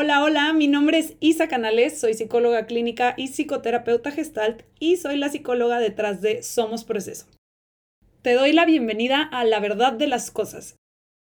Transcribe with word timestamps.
Hola, 0.00 0.22
hola, 0.22 0.52
mi 0.52 0.68
nombre 0.68 0.96
es 0.98 1.16
Isa 1.18 1.48
Canales, 1.48 1.98
soy 1.98 2.14
psicóloga 2.14 2.66
clínica 2.66 3.14
y 3.16 3.26
psicoterapeuta 3.26 4.12
gestalt 4.12 4.62
y 4.78 4.96
soy 4.96 5.16
la 5.16 5.28
psicóloga 5.28 5.80
detrás 5.80 6.20
de 6.20 6.44
Somos 6.44 6.84
Proceso. 6.84 7.26
Te 8.22 8.34
doy 8.34 8.52
la 8.52 8.64
bienvenida 8.64 9.22
a 9.22 9.42
La 9.42 9.58
Verdad 9.58 9.92
de 9.92 10.06
las 10.06 10.30
Cosas. 10.30 10.76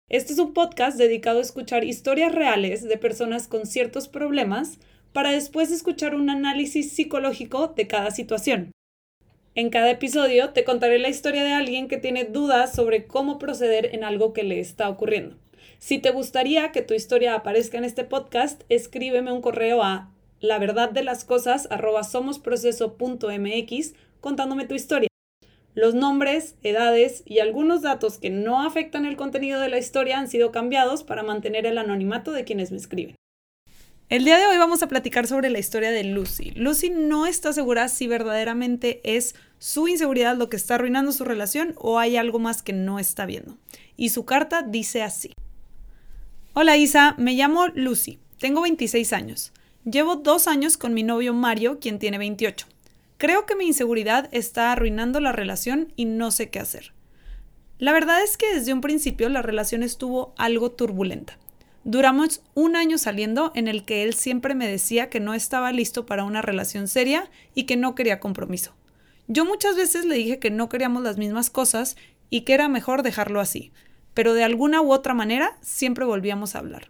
Este 0.09 0.33
es 0.33 0.39
un 0.39 0.53
podcast 0.53 0.97
dedicado 0.97 1.39
a 1.39 1.43
escuchar 1.43 1.85
historias 1.85 2.35
reales 2.35 2.83
de 2.83 2.97
personas 2.97 3.47
con 3.47 3.65
ciertos 3.65 4.09
problemas 4.09 4.77
para 5.13 5.31
después 5.31 5.71
escuchar 5.71 6.13
un 6.13 6.29
análisis 6.29 6.91
psicológico 6.91 7.69
de 7.69 7.87
cada 7.87 8.11
situación. 8.11 8.71
En 9.55 9.69
cada 9.69 9.89
episodio 9.89 10.49
te 10.49 10.65
contaré 10.65 10.99
la 10.99 11.07
historia 11.07 11.45
de 11.45 11.53
alguien 11.53 11.87
que 11.87 11.95
tiene 11.95 12.25
dudas 12.25 12.75
sobre 12.75 13.07
cómo 13.07 13.39
proceder 13.39 13.95
en 13.95 14.03
algo 14.03 14.33
que 14.33 14.43
le 14.43 14.59
está 14.59 14.89
ocurriendo. 14.89 15.37
Si 15.79 15.99
te 15.99 16.11
gustaría 16.11 16.71
que 16.71 16.81
tu 16.81 16.93
historia 16.93 17.35
aparezca 17.35 17.77
en 17.77 17.83
este 17.83 18.03
podcast, 18.03 18.63
escríbeme 18.69 19.31
un 19.31 19.41
correo 19.41 19.83
a 19.83 20.11
la 20.39 20.59
verdad 20.59 20.89
de 20.89 21.03
las 21.03 21.25
cosas 21.25 21.67
somosproceso.mx 22.11 23.93
contándome 24.21 24.65
tu 24.65 24.75
historia. 24.75 25.09
Los 25.73 25.93
nombres, 25.93 26.55
edades 26.63 27.23
y 27.25 27.39
algunos 27.39 27.81
datos 27.81 28.17
que 28.17 28.29
no 28.29 28.65
afectan 28.65 29.05
el 29.05 29.17
contenido 29.17 29.59
de 29.59 29.69
la 29.69 29.77
historia 29.77 30.17
han 30.17 30.29
sido 30.29 30.51
cambiados 30.51 31.03
para 31.03 31.23
mantener 31.23 31.65
el 31.65 31.77
anonimato 31.77 32.31
de 32.31 32.45
quienes 32.45 32.71
me 32.71 32.77
escriben. 32.77 33.15
El 34.07 34.23
día 34.23 34.37
de 34.37 34.45
hoy 34.45 34.57
vamos 34.57 34.83
a 34.83 34.87
platicar 34.87 35.27
sobre 35.27 35.49
la 35.49 35.59
historia 35.59 35.91
de 35.91 36.03
Lucy. 36.03 36.51
Lucy 36.51 36.91
no 36.91 37.25
está 37.25 37.51
segura 37.53 37.89
si 37.89 38.07
verdaderamente 38.07 39.01
es 39.03 39.35
su 39.57 39.87
inseguridad 39.87 40.37
lo 40.37 40.47
que 40.47 40.57
está 40.57 40.75
arruinando 40.75 41.11
su 41.11 41.25
relación 41.25 41.73
o 41.77 41.99
hay 41.99 42.15
algo 42.15 42.39
más 42.39 42.61
que 42.61 42.71
no 42.71 42.99
está 42.99 43.25
viendo. 43.25 43.57
Y 43.97 44.09
su 44.09 44.23
carta 44.23 44.61
dice 44.61 45.01
así. 45.01 45.33
Hola 46.57 46.77
Isa, 46.77 47.15
me 47.17 47.33
llamo 47.33 47.67
Lucy, 47.75 48.17
tengo 48.39 48.61
26 48.61 49.11
años. 49.11 49.51
Llevo 49.83 50.15
dos 50.15 50.47
años 50.47 50.77
con 50.77 50.93
mi 50.93 51.03
novio 51.03 51.33
Mario, 51.33 51.81
quien 51.81 51.99
tiene 51.99 52.17
28. 52.17 52.65
Creo 53.17 53.45
que 53.45 53.57
mi 53.57 53.65
inseguridad 53.65 54.29
está 54.31 54.71
arruinando 54.71 55.19
la 55.19 55.33
relación 55.33 55.91
y 55.97 56.05
no 56.05 56.31
sé 56.31 56.49
qué 56.49 56.59
hacer. 56.59 56.93
La 57.77 57.91
verdad 57.91 58.23
es 58.23 58.37
que 58.37 58.55
desde 58.55 58.71
un 58.71 58.79
principio 58.79 59.27
la 59.27 59.41
relación 59.41 59.83
estuvo 59.83 60.33
algo 60.37 60.71
turbulenta. 60.71 61.37
Duramos 61.83 62.41
un 62.53 62.77
año 62.77 62.97
saliendo 62.97 63.51
en 63.53 63.67
el 63.67 63.83
que 63.83 64.03
él 64.03 64.13
siempre 64.13 64.55
me 64.55 64.69
decía 64.69 65.09
que 65.09 65.19
no 65.19 65.33
estaba 65.33 65.73
listo 65.73 66.05
para 66.05 66.23
una 66.23 66.41
relación 66.41 66.87
seria 66.87 67.29
y 67.53 67.63
que 67.63 67.75
no 67.75 67.95
quería 67.95 68.21
compromiso. 68.21 68.73
Yo 69.27 69.43
muchas 69.43 69.75
veces 69.75 70.05
le 70.05 70.15
dije 70.15 70.39
que 70.39 70.51
no 70.51 70.69
queríamos 70.69 71.03
las 71.03 71.17
mismas 71.17 71.49
cosas 71.49 71.97
y 72.29 72.41
que 72.41 72.53
era 72.53 72.69
mejor 72.69 73.03
dejarlo 73.03 73.41
así, 73.41 73.73
pero 74.15 74.33
de 74.33 74.43
alguna 74.43 74.81
u 74.81 74.91
otra 74.91 75.13
manera 75.13 75.55
siempre 75.61 76.05
volvíamos 76.05 76.55
a 76.55 76.59
hablar. 76.59 76.89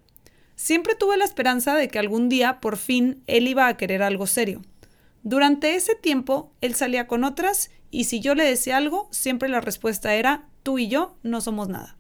Siempre 0.56 0.96
tuve 0.96 1.18
la 1.18 1.26
esperanza 1.26 1.76
de 1.76 1.90
que 1.90 2.00
algún 2.00 2.30
día 2.30 2.62
por 2.62 2.78
fin 2.78 3.22
él 3.28 3.50
iba 3.50 3.68
a 3.68 3.76
querer 3.76 4.02
algo 4.02 4.26
serio. 4.26 4.62
Durante 5.24 5.76
ese 5.76 5.96
tiempo 5.96 6.54
él 6.62 6.76
salía 6.76 7.08
con 7.08 7.26
otras 7.26 7.72
y 7.92 8.06
si 8.06 8.22
yo 8.22 8.36
le 8.36 8.46
decía 8.46 8.78
algo, 8.78 9.10
siempre 9.12 9.50
la 9.50 9.60
respuesta 9.60 10.16
era 10.16 10.46
tú 10.64 10.80
y 10.80 10.88
yo 10.88 11.18
no 11.24 11.42
somos 11.42 11.68
nada. 11.68 11.98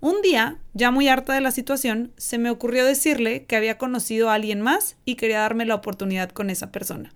Un 0.00 0.20
día, 0.20 0.58
ya 0.74 0.90
muy 0.90 1.08
harta 1.08 1.32
de 1.32 1.40
la 1.40 1.50
situación, 1.50 2.12
se 2.18 2.36
me 2.36 2.50
ocurrió 2.50 2.84
decirle 2.84 3.46
que 3.46 3.56
había 3.56 3.78
conocido 3.78 4.28
a 4.28 4.34
alguien 4.34 4.60
más 4.60 4.96
y 5.06 5.14
quería 5.14 5.40
darme 5.40 5.64
la 5.64 5.74
oportunidad 5.74 6.30
con 6.30 6.50
esa 6.50 6.70
persona. 6.70 7.14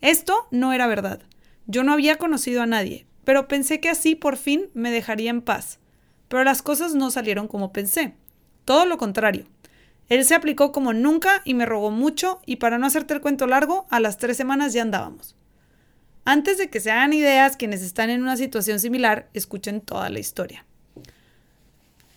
Esto 0.00 0.48
no 0.50 0.72
era 0.72 0.88
verdad. 0.88 1.20
Yo 1.66 1.84
no 1.84 1.92
había 1.92 2.16
conocido 2.16 2.62
a 2.62 2.66
nadie, 2.66 3.06
pero 3.24 3.46
pensé 3.46 3.78
que 3.78 3.88
así 3.88 4.16
por 4.16 4.36
fin 4.36 4.68
me 4.74 4.90
dejaría 4.90 5.30
en 5.30 5.42
paz. 5.42 5.78
Pero 6.28 6.44
las 6.44 6.62
cosas 6.62 6.94
no 6.94 7.10
salieron 7.10 7.48
como 7.48 7.72
pensé. 7.72 8.14
Todo 8.64 8.84
lo 8.84 8.98
contrario. 8.98 9.46
Él 10.08 10.24
se 10.24 10.34
aplicó 10.34 10.72
como 10.72 10.92
nunca 10.92 11.42
y 11.44 11.54
me 11.54 11.66
rogó 11.66 11.90
mucho 11.90 12.40
y 12.46 12.56
para 12.56 12.78
no 12.78 12.86
hacerte 12.86 13.14
el 13.14 13.20
cuento 13.20 13.46
largo, 13.46 13.86
a 13.90 14.00
las 14.00 14.16
tres 14.16 14.36
semanas 14.36 14.72
ya 14.72 14.82
andábamos. 14.82 15.36
Antes 16.24 16.58
de 16.58 16.68
que 16.68 16.80
se 16.80 16.90
hagan 16.90 17.12
ideas 17.12 17.56
quienes 17.56 17.82
están 17.82 18.10
en 18.10 18.22
una 18.22 18.36
situación 18.36 18.80
similar, 18.80 19.28
escuchen 19.32 19.80
toda 19.80 20.10
la 20.10 20.18
historia. 20.18 20.66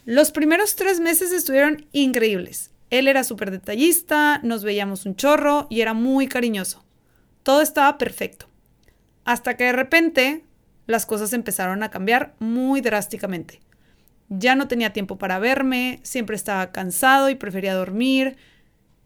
Los 0.06 0.32
primeros 0.32 0.76
tres 0.76 1.00
meses 1.00 1.32
estuvieron 1.32 1.86
increíbles. 1.92 2.72
Él 2.90 3.08
era 3.08 3.24
súper 3.24 3.52
detallista, 3.52 4.40
nos 4.44 4.64
veíamos 4.64 5.06
un 5.06 5.16
chorro 5.16 5.68
y 5.70 5.82
era 5.82 5.94
muy 5.94 6.28
cariñoso. 6.28 6.84
Todo 7.44 7.62
estaba 7.62 7.98
perfecto. 7.98 8.48
Hasta 9.24 9.56
que 9.56 9.66
de 9.66 9.72
repente 9.72 10.44
las 10.88 11.06
cosas 11.06 11.32
empezaron 11.34 11.84
a 11.84 11.90
cambiar 11.92 12.36
muy 12.40 12.82
drásticamente. 12.82 13.62
Ya 14.34 14.56
no 14.56 14.70
tenía 14.70 14.94
tiempo 14.94 15.18
para 15.18 15.40
verme, 15.40 16.00
siempre 16.04 16.38
estaba 16.38 16.72
cansado 16.72 17.30
y 17.30 17.36
prefería 17.36 17.76
dormir. 17.76 18.38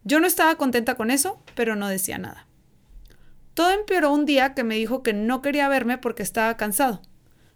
Yo 0.04 0.20
no 0.20 0.26
estaba 0.28 0.54
contenta 0.54 0.94
con 0.94 1.10
eso, 1.10 1.42
pero 1.56 1.74
no 1.74 1.88
decía 1.88 2.16
nada. 2.16 2.46
Todo 3.54 3.72
empeoró 3.72 4.12
un 4.12 4.24
día 4.24 4.54
que 4.54 4.62
me 4.62 4.76
dijo 4.76 5.02
que 5.02 5.12
no 5.12 5.42
quería 5.42 5.68
verme 5.68 5.98
porque 5.98 6.22
estaba 6.22 6.56
cansado. 6.56 7.02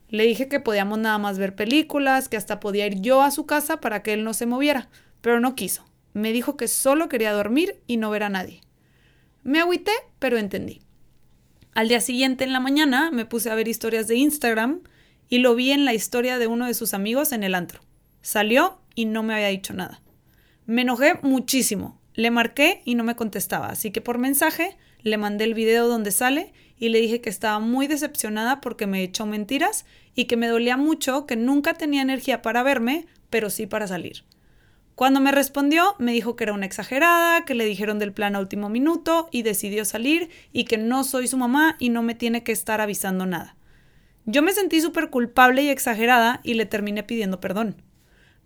Le 0.08 0.26
dije 0.26 0.48
que 0.48 0.58
podíamos 0.58 0.98
nada 0.98 1.18
más 1.18 1.38
ver 1.38 1.54
películas, 1.54 2.28
que 2.28 2.36
hasta 2.36 2.58
podía 2.58 2.88
ir 2.88 3.02
yo 3.02 3.22
a 3.22 3.30
su 3.30 3.46
casa 3.46 3.80
para 3.80 4.02
que 4.02 4.14
él 4.14 4.24
no 4.24 4.34
se 4.34 4.46
moviera, 4.46 4.88
pero 5.20 5.38
no 5.38 5.54
quiso. 5.54 5.84
Me 6.12 6.32
dijo 6.32 6.56
que 6.56 6.66
solo 6.66 7.08
quería 7.08 7.32
dormir 7.32 7.76
y 7.86 7.98
no 7.98 8.10
ver 8.10 8.24
a 8.24 8.30
nadie. 8.30 8.62
Me 9.44 9.60
agüité, 9.60 9.92
pero 10.18 10.38
entendí. 10.38 10.82
Al 11.76 11.86
día 11.86 12.00
siguiente 12.00 12.42
en 12.42 12.52
la 12.52 12.58
mañana 12.58 13.12
me 13.12 13.26
puse 13.26 13.48
a 13.48 13.54
ver 13.54 13.68
historias 13.68 14.08
de 14.08 14.16
Instagram 14.16 14.80
y 15.30 15.38
lo 15.38 15.54
vi 15.54 15.70
en 15.70 15.86
la 15.86 15.94
historia 15.94 16.38
de 16.38 16.48
uno 16.48 16.66
de 16.66 16.74
sus 16.74 16.92
amigos 16.92 17.32
en 17.32 17.44
el 17.44 17.54
antro. 17.54 17.80
Salió 18.20 18.80
y 18.94 19.06
no 19.06 19.22
me 19.22 19.32
había 19.32 19.46
dicho 19.46 19.72
nada. 19.72 20.02
Me 20.66 20.82
enojé 20.82 21.14
muchísimo. 21.22 21.98
Le 22.14 22.30
marqué 22.30 22.82
y 22.84 22.96
no 22.96 23.04
me 23.04 23.16
contestaba, 23.16 23.68
así 23.68 23.92
que 23.92 24.00
por 24.00 24.18
mensaje 24.18 24.76
le 25.00 25.16
mandé 25.16 25.44
el 25.44 25.54
video 25.54 25.88
donde 25.88 26.10
sale 26.10 26.52
y 26.76 26.88
le 26.88 27.00
dije 27.00 27.20
que 27.20 27.30
estaba 27.30 27.60
muy 27.60 27.86
decepcionada 27.86 28.60
porque 28.60 28.86
me 28.86 29.02
echó 29.02 29.24
mentiras 29.24 29.86
y 30.14 30.24
que 30.24 30.36
me 30.36 30.48
dolía 30.48 30.76
mucho 30.76 31.24
que 31.24 31.36
nunca 31.36 31.74
tenía 31.74 32.02
energía 32.02 32.42
para 32.42 32.62
verme, 32.64 33.06
pero 33.30 33.48
sí 33.48 33.66
para 33.66 33.86
salir. 33.86 34.24
Cuando 34.96 35.20
me 35.20 35.32
respondió, 35.32 35.94
me 35.98 36.12
dijo 36.12 36.36
que 36.36 36.44
era 36.44 36.52
una 36.52 36.66
exagerada, 36.66 37.44
que 37.44 37.54
le 37.54 37.64
dijeron 37.64 37.98
del 37.98 38.12
plan 38.12 38.34
a 38.34 38.40
último 38.40 38.68
minuto 38.68 39.28
y 39.30 39.42
decidió 39.42 39.84
salir 39.84 40.28
y 40.52 40.64
que 40.64 40.76
no 40.76 41.04
soy 41.04 41.28
su 41.28 41.38
mamá 41.38 41.76
y 41.78 41.88
no 41.88 42.02
me 42.02 42.14
tiene 42.14 42.42
que 42.42 42.52
estar 42.52 42.80
avisando 42.80 43.24
nada. 43.24 43.56
Yo 44.26 44.42
me 44.42 44.52
sentí 44.52 44.80
súper 44.80 45.10
culpable 45.10 45.62
y 45.62 45.68
exagerada 45.68 46.40
y 46.44 46.54
le 46.54 46.66
terminé 46.66 47.02
pidiendo 47.02 47.40
perdón. 47.40 47.82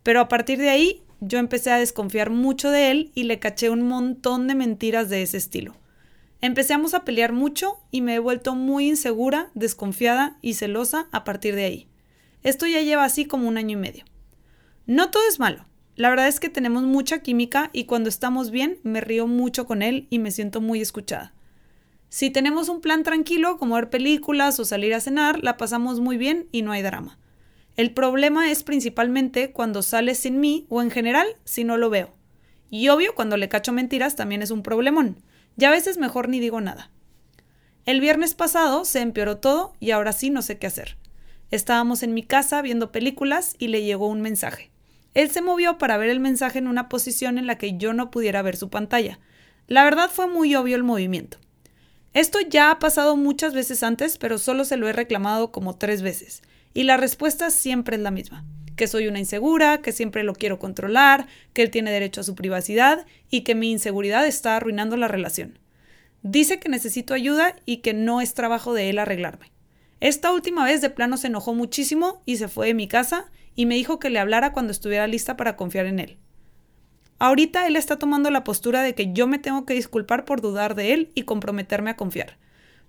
Pero 0.03 0.21
a 0.21 0.29
partir 0.29 0.59
de 0.59 0.71
ahí 0.71 1.03
yo 1.21 1.39
empecé 1.39 1.71
a 1.71 1.79
desconfiar 1.79 2.31
mucho 2.31 2.71
de 2.71 2.91
él 2.91 3.11
y 3.15 3.25
le 3.25 3.39
caché 3.39 3.71
un 3.71 3.83
montón 3.83 4.47
de 4.47 4.55
mentiras 4.55 5.09
de 5.09 5.23
ese 5.23 5.37
estilo. 5.37 5.77
Empezamos 6.41 6.95
a 6.95 7.05
pelear 7.05 7.33
mucho 7.33 7.79
y 7.91 8.03
me 8.03 8.15
he 8.15 8.19
vuelto 8.19 8.55
muy 8.55 8.89
insegura, 8.89 9.51
desconfiada 9.55 10.37
y 10.43 10.55
celosa 10.55 11.09
a 11.11 11.25
partir 11.25 11.55
de 11.55 11.65
ahí. 11.65 11.89
Esto 12.43 12.67
ya 12.67 12.83
lleva 12.83 13.05
así 13.05 13.25
como 13.25 13.49
un 13.49 13.57
año 13.57 13.79
y 13.79 13.81
medio. 13.81 14.05
No 14.87 15.11
todo 15.11 15.23
es 15.27 15.39
malo. 15.39 15.65
La 15.97 16.11
verdad 16.11 16.29
es 16.29 16.41
que 16.41 16.51
tenemos 16.51 16.83
mucha 16.83 17.21
química 17.21 17.71
y 17.73 17.85
cuando 17.85 18.09
estamos 18.09 18.51
bien 18.51 18.79
me 18.83 19.01
río 19.01 19.27
mucho 19.27 19.65
con 19.67 19.81
él 19.81 20.07
y 20.11 20.19
me 20.19 20.31
siento 20.31 20.61
muy 20.61 20.81
escuchada. 20.81 21.34
Si 22.15 22.31
tenemos 22.31 22.69
un 22.69 22.81
plan 22.81 23.03
tranquilo 23.03 23.59
como 23.59 23.75
ver 23.75 23.91
películas 23.91 24.61
o 24.61 24.65
salir 24.65 24.95
a 24.95 25.01
cenar, 25.01 25.43
la 25.43 25.57
pasamos 25.57 25.99
muy 25.99 26.17
bien 26.17 26.47
y 26.53 26.63
no 26.63 26.71
hay 26.71 26.81
drama. 26.81 27.19
El 27.75 27.93
problema 27.93 28.53
es 28.53 28.63
principalmente 28.63 29.51
cuando 29.51 29.83
sale 29.83 30.15
sin 30.15 30.39
mí 30.39 30.65
o 30.69 30.81
en 30.81 30.93
general 30.93 31.27
si 31.43 31.65
no 31.65 31.77
lo 31.77 31.91
veo. 31.91 32.15
Y 32.71 32.89
obvio, 32.89 33.17
cuando 33.17 33.37
le 33.37 33.49
cacho 33.49 33.73
mentiras 33.73 34.15
también 34.15 34.43
es 34.43 34.53
un 34.53 34.63
problemón. 34.63 35.25
Ya 35.57 35.71
a 35.71 35.73
veces 35.73 35.99
mejor 35.99 36.29
ni 36.29 36.39
digo 36.39 36.61
nada. 36.61 36.93
El 37.85 38.01
viernes 38.01 38.35
pasado 38.35 38.85
se 38.85 39.01
empeoró 39.01 39.39
todo 39.39 39.73
y 39.81 39.91
ahora 39.91 40.13
sí 40.13 40.31
no 40.31 40.41
sé 40.41 40.57
qué 40.57 40.69
hacer. 40.69 40.97
Estábamos 41.51 42.05
en 42.05 42.15
mi 42.15 42.23
casa 42.23 42.63
viendo 42.63 42.93
películas 42.93 43.57
y 43.59 43.67
le 43.67 43.83
llegó 43.83 44.07
un 44.07 44.21
mensaje. 44.21 44.71
Él 45.15 45.33
se 45.33 45.43
movió 45.43 45.79
para 45.79 45.97
ver 45.97 46.11
el 46.11 46.21
mensaje 46.21 46.61
en 46.61 46.69
una 46.69 46.89
posición 46.89 47.39
en 47.39 47.49
la 47.49 47.59
que 47.59 47.77
yo 47.77 47.93
no 47.93 48.13
pudiera 48.13 48.41
ver 48.41 48.57
su 48.57 48.71
pantalla. 48.71 49.19
La 49.67 49.83
verdad 49.83 50.09
fue 50.13 50.29
muy 50.29 50.55
obvio 50.55 50.77
el 50.77 50.85
movimiento. 50.85 51.39
Esto 52.15 52.39
ya 52.41 52.71
ha 52.71 52.79
pasado 52.79 53.17
muchas 53.17 53.55
veces 53.55 53.83
antes, 53.83 54.19
pero 54.19 54.39
solo 54.39 54.65
se 54.65 54.77
lo 54.77 54.89
he 54.89 54.93
reclamado 54.93 55.51
como 55.51 55.77
tres 55.77 56.01
veces. 56.01 56.43
Y 56.73 56.85
la 56.85 56.97
respuesta 56.97 57.51
siempre 57.51 57.97
es 57.97 58.03
la 58.03 58.13
misma. 58.13 58.45
Que 58.77 58.87
soy 58.87 59.09
una 59.09 59.19
insegura, 59.19 59.83
que 59.83 59.91
siempre 59.91 60.23
lo 60.23 60.33
quiero 60.33 60.61
controlar, 60.61 61.27
que 61.53 61.63
él 61.63 61.71
tiene 61.71 61.91
derecho 61.91 62.21
a 62.21 62.25
su 62.25 62.37
privacidad 62.37 63.05
y 63.31 63.41
que 63.43 63.57
mi 63.57 63.73
inseguridad 63.73 64.27
está 64.27 64.57
arruinando 64.57 64.97
la 64.97 65.09
relación. 65.09 65.59
Dice 66.23 66.61
que 66.61 66.69
necesito 66.69 67.15
ayuda 67.15 67.57
y 67.67 67.79
que 67.79 67.95
no 67.95 68.21
es 68.21 68.35
trabajo 68.35 68.75
de 68.75 68.91
él 68.91 69.01
arreglarme. 69.01 69.53
Esta 69.99 70.33
última 70.33 70.65
vez 70.65 70.81
de 70.81 70.91
plano 70.91 71.17
se 71.17 71.27
enojó 71.27 71.53
muchísimo 71.53 72.23
y 72.27 72.37
se 72.37 72.47
fue 72.47 72.69
de 72.69 72.75
mi 72.75 72.87
casa 72.87 73.31
y 73.57 73.67
me 73.67 73.75
dijo 73.75 73.99
que 73.99 74.11
le 74.11 74.21
hablara 74.21 74.53
cuando 74.53 74.71
estuviera 74.71 75.07
lista 75.09 75.37
para 75.37 75.57
confiar 75.57 75.87
en 75.87 75.99
él. 75.99 76.19
Ahorita 77.25 77.67
él 77.67 77.77
está 77.77 77.99
tomando 77.99 78.31
la 78.31 78.45
postura 78.45 78.83
de 78.83 78.95
que 78.95 79.15
yo 79.15 79.27
me 79.27 79.39
tengo 79.39 79.65
que 79.65 79.73
disculpar 79.73 80.27
por 80.27 80.43
dudar 80.43 80.75
de 80.75 80.93
él 80.93 81.11
y 81.15 81.23
comprometerme 81.23 81.89
a 81.89 81.97
confiar. 81.97 82.37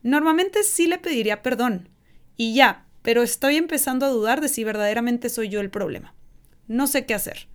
Normalmente 0.03 0.63
sí 0.63 0.87
le 0.87 0.97
pediría 0.97 1.41
perdón. 1.41 1.87
Y 2.35 2.53
ya, 2.53 2.85
pero 3.01 3.23
estoy 3.23 3.55
empezando 3.55 4.05
a 4.05 4.09
dudar 4.09 4.41
de 4.41 4.49
si 4.49 4.65
verdaderamente 4.65 5.29
soy 5.29 5.47
yo 5.47 5.61
el 5.61 5.69
problema. 5.69 6.13
No 6.67 6.85
sé 6.85 7.05
qué 7.05 7.13
hacer. 7.13 7.47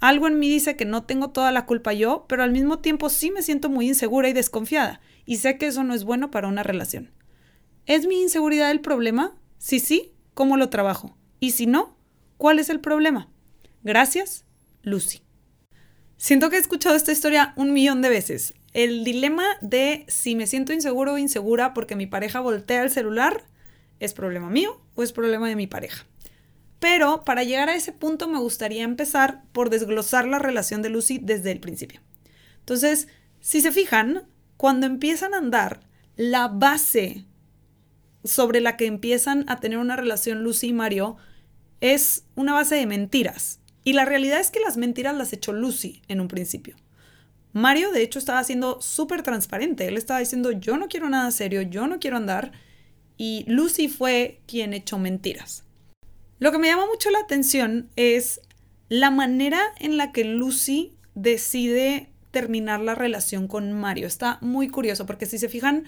Algo 0.00 0.26
en 0.26 0.38
mí 0.38 0.50
dice 0.50 0.76
que 0.76 0.84
no 0.84 1.04
tengo 1.04 1.30
toda 1.30 1.50
la 1.50 1.64
culpa 1.64 1.94
yo, 1.94 2.26
pero 2.28 2.42
al 2.42 2.52
mismo 2.52 2.80
tiempo 2.80 3.08
sí 3.08 3.30
me 3.30 3.40
siento 3.40 3.70
muy 3.70 3.88
insegura 3.88 4.28
y 4.28 4.34
desconfiada, 4.34 5.00
y 5.24 5.36
sé 5.36 5.56
que 5.56 5.68
eso 5.68 5.82
no 5.82 5.94
es 5.94 6.04
bueno 6.04 6.30
para 6.30 6.48
una 6.48 6.62
relación. 6.62 7.10
¿Es 7.86 8.06
mi 8.06 8.20
inseguridad 8.20 8.70
el 8.70 8.82
problema? 8.82 9.34
Si 9.56 9.80
sí, 9.80 10.12
¿cómo 10.34 10.58
lo 10.58 10.68
trabajo? 10.68 11.16
Y 11.40 11.52
si 11.52 11.64
no, 11.64 11.96
¿cuál 12.36 12.58
es 12.58 12.68
el 12.68 12.80
problema? 12.80 13.30
Gracias, 13.82 14.44
Lucy. 14.82 15.22
Siento 16.20 16.50
que 16.50 16.56
he 16.56 16.58
escuchado 16.58 16.96
esta 16.96 17.12
historia 17.12 17.52
un 17.54 17.72
millón 17.72 18.02
de 18.02 18.08
veces. 18.08 18.54
El 18.72 19.04
dilema 19.04 19.44
de 19.60 20.04
si 20.08 20.34
me 20.34 20.48
siento 20.48 20.72
inseguro 20.72 21.12
o 21.12 21.18
insegura 21.18 21.72
porque 21.74 21.94
mi 21.94 22.08
pareja 22.08 22.40
voltea 22.40 22.82
el 22.82 22.90
celular, 22.90 23.44
¿es 24.00 24.14
problema 24.14 24.50
mío 24.50 24.80
o 24.96 25.04
es 25.04 25.12
problema 25.12 25.48
de 25.48 25.54
mi 25.54 25.68
pareja? 25.68 26.06
Pero 26.80 27.24
para 27.24 27.44
llegar 27.44 27.68
a 27.68 27.76
ese 27.76 27.92
punto 27.92 28.26
me 28.26 28.40
gustaría 28.40 28.82
empezar 28.82 29.44
por 29.52 29.70
desglosar 29.70 30.26
la 30.26 30.40
relación 30.40 30.82
de 30.82 30.88
Lucy 30.88 31.20
desde 31.22 31.52
el 31.52 31.60
principio. 31.60 32.00
Entonces, 32.58 33.06
si 33.40 33.60
se 33.60 33.70
fijan, 33.70 34.26
cuando 34.56 34.86
empiezan 34.86 35.34
a 35.34 35.38
andar, 35.38 35.86
la 36.16 36.48
base 36.48 37.26
sobre 38.24 38.60
la 38.60 38.76
que 38.76 38.86
empiezan 38.86 39.44
a 39.48 39.60
tener 39.60 39.78
una 39.78 39.94
relación 39.94 40.42
Lucy 40.42 40.68
y 40.68 40.72
Mario 40.72 41.16
es 41.80 42.24
una 42.34 42.54
base 42.54 42.74
de 42.74 42.86
mentiras. 42.86 43.60
Y 43.88 43.94
la 43.94 44.04
realidad 44.04 44.38
es 44.38 44.50
que 44.50 44.60
las 44.60 44.76
mentiras 44.76 45.16
las 45.16 45.32
echó 45.32 45.54
Lucy 45.54 46.02
en 46.08 46.20
un 46.20 46.28
principio. 46.28 46.76
Mario, 47.54 47.90
de 47.90 48.02
hecho, 48.02 48.18
estaba 48.18 48.44
siendo 48.44 48.82
súper 48.82 49.22
transparente. 49.22 49.88
Él 49.88 49.96
estaba 49.96 50.20
diciendo, 50.20 50.52
yo 50.52 50.76
no 50.76 50.88
quiero 50.88 51.08
nada 51.08 51.30
serio, 51.30 51.62
yo 51.62 51.86
no 51.86 51.98
quiero 51.98 52.18
andar. 52.18 52.52
Y 53.16 53.46
Lucy 53.48 53.88
fue 53.88 54.42
quien 54.46 54.74
echó 54.74 54.98
mentiras. 54.98 55.64
Lo 56.38 56.52
que 56.52 56.58
me 56.58 56.66
llama 56.68 56.84
mucho 56.84 57.08
la 57.08 57.20
atención 57.20 57.88
es 57.96 58.42
la 58.90 59.10
manera 59.10 59.62
en 59.78 59.96
la 59.96 60.12
que 60.12 60.24
Lucy 60.24 60.92
decide 61.14 62.10
terminar 62.30 62.80
la 62.80 62.94
relación 62.94 63.48
con 63.48 63.72
Mario. 63.72 64.06
Está 64.06 64.36
muy 64.42 64.68
curioso 64.68 65.06
porque 65.06 65.24
si 65.24 65.38
se 65.38 65.48
fijan, 65.48 65.84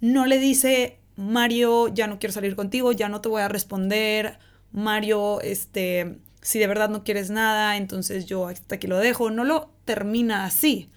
no 0.00 0.26
le 0.26 0.40
dice, 0.40 0.98
Mario, 1.14 1.94
ya 1.94 2.08
no 2.08 2.18
quiero 2.18 2.32
salir 2.32 2.56
contigo, 2.56 2.90
ya 2.90 3.08
no 3.08 3.20
te 3.20 3.28
voy 3.28 3.42
a 3.42 3.48
responder, 3.48 4.40
Mario, 4.72 5.40
este, 5.42 6.18
si 6.46 6.60
de 6.60 6.68
verdad 6.68 6.88
no 6.88 7.02
quieres 7.02 7.28
nada, 7.28 7.76
entonces 7.76 8.24
yo 8.24 8.46
hasta 8.46 8.76
aquí 8.76 8.86
lo 8.86 8.98
dejo. 8.98 9.32
No 9.32 9.42
lo 9.42 9.72
termina 9.84 10.44
así. 10.44 10.88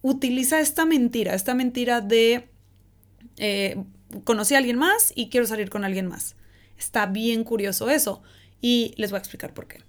Utiliza 0.00 0.60
esta 0.60 0.84
mentira, 0.84 1.34
esta 1.34 1.54
mentira 1.54 2.00
de 2.00 2.48
eh, 3.36 3.82
conocí 4.22 4.54
a 4.54 4.58
alguien 4.58 4.78
más 4.78 5.12
y 5.16 5.28
quiero 5.28 5.44
salir 5.48 5.70
con 5.70 5.82
alguien 5.82 6.06
más. 6.06 6.36
Está 6.78 7.06
bien 7.06 7.42
curioso 7.42 7.90
eso. 7.90 8.22
Y 8.60 8.94
les 8.96 9.10
voy 9.10 9.16
a 9.16 9.18
explicar 9.18 9.54
por 9.54 9.66
qué. 9.66 9.80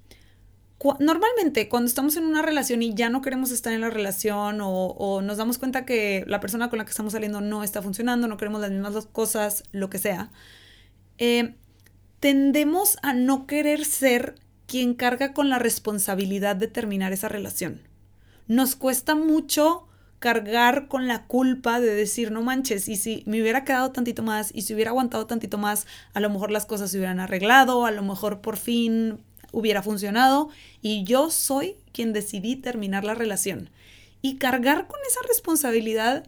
Normalmente, 1.00 1.70
cuando 1.70 1.88
estamos 1.88 2.18
en 2.18 2.26
una 2.26 2.42
relación 2.42 2.82
y 2.82 2.96
ya 2.96 3.10
no 3.10 3.22
queremos 3.22 3.52
estar 3.52 3.72
en 3.72 3.82
la 3.82 3.92
relación 3.92 4.62
o, 4.64 5.22
nos 5.22 5.38
damos 5.38 5.60
cuenta 5.60 5.86
que 5.86 6.24
la 6.26 6.40
persona 6.40 6.72
con 6.72 6.80
la 6.80 6.86
que 6.86 6.90
estamos 6.90 7.14
saliendo 7.14 7.40
no 7.40 7.64
está 7.64 7.84
funcionando, 7.84 8.28
no 8.28 8.38
queremos 8.38 8.62
las 8.62 8.72
mismas 8.72 9.06
cosas, 9.06 9.64
lo 9.72 9.92
que 9.92 10.00
sea, 10.00 10.32
eh, 11.20 11.54
tendemos 12.20 12.98
a 13.04 13.14
no 13.14 13.46
querer 13.46 13.86
ser 13.86 14.36
quien 14.68 14.94
carga 14.94 15.34
con 15.34 15.50
la 15.50 15.60
responsabilidad 15.60 16.56
de 16.56 16.68
terminar 16.68 17.14
esa 17.14 17.30
relación. 17.30 17.82
Nos 18.48 18.76
cuesta 18.76 19.16
mucho 19.16 19.88
cargar 20.20 20.88
con 20.88 21.08
la 21.08 21.26
culpa 21.26 21.80
de 21.80 21.94
decir, 21.94 22.32
no 22.32 22.42
manches, 22.42 22.90
y 22.90 22.96
si 22.96 23.24
me 23.28 23.42
hubiera 23.42 23.64
quedado 23.64 23.92
tantito 23.92 24.24
más, 24.24 24.52
y 24.54 24.64
si 24.64 24.74
hubiera 24.74 24.92
aguantado 24.92 25.28
tantito 25.28 25.58
más, 25.58 25.88
a 26.14 26.20
lo 26.20 26.30
mejor 26.30 26.52
las 26.52 26.66
cosas 26.66 26.92
se 26.92 26.98
hubieran 26.98 27.20
arreglado, 27.20 27.86
a 27.86 27.92
lo 27.92 28.02
mejor 28.02 28.42
por 28.42 28.58
fin 28.58 29.20
hubiera 29.52 29.84
funcionado, 29.84 30.50
y 30.82 31.04
yo 31.04 31.30
soy 31.30 31.76
quien 31.92 32.14
decidí 32.14 32.56
terminar 32.56 33.04
la 33.04 33.14
relación. 33.14 33.70
Y 34.22 34.38
cargar 34.38 34.88
con 34.88 35.00
esa 35.08 35.20
responsabilidad 35.28 36.28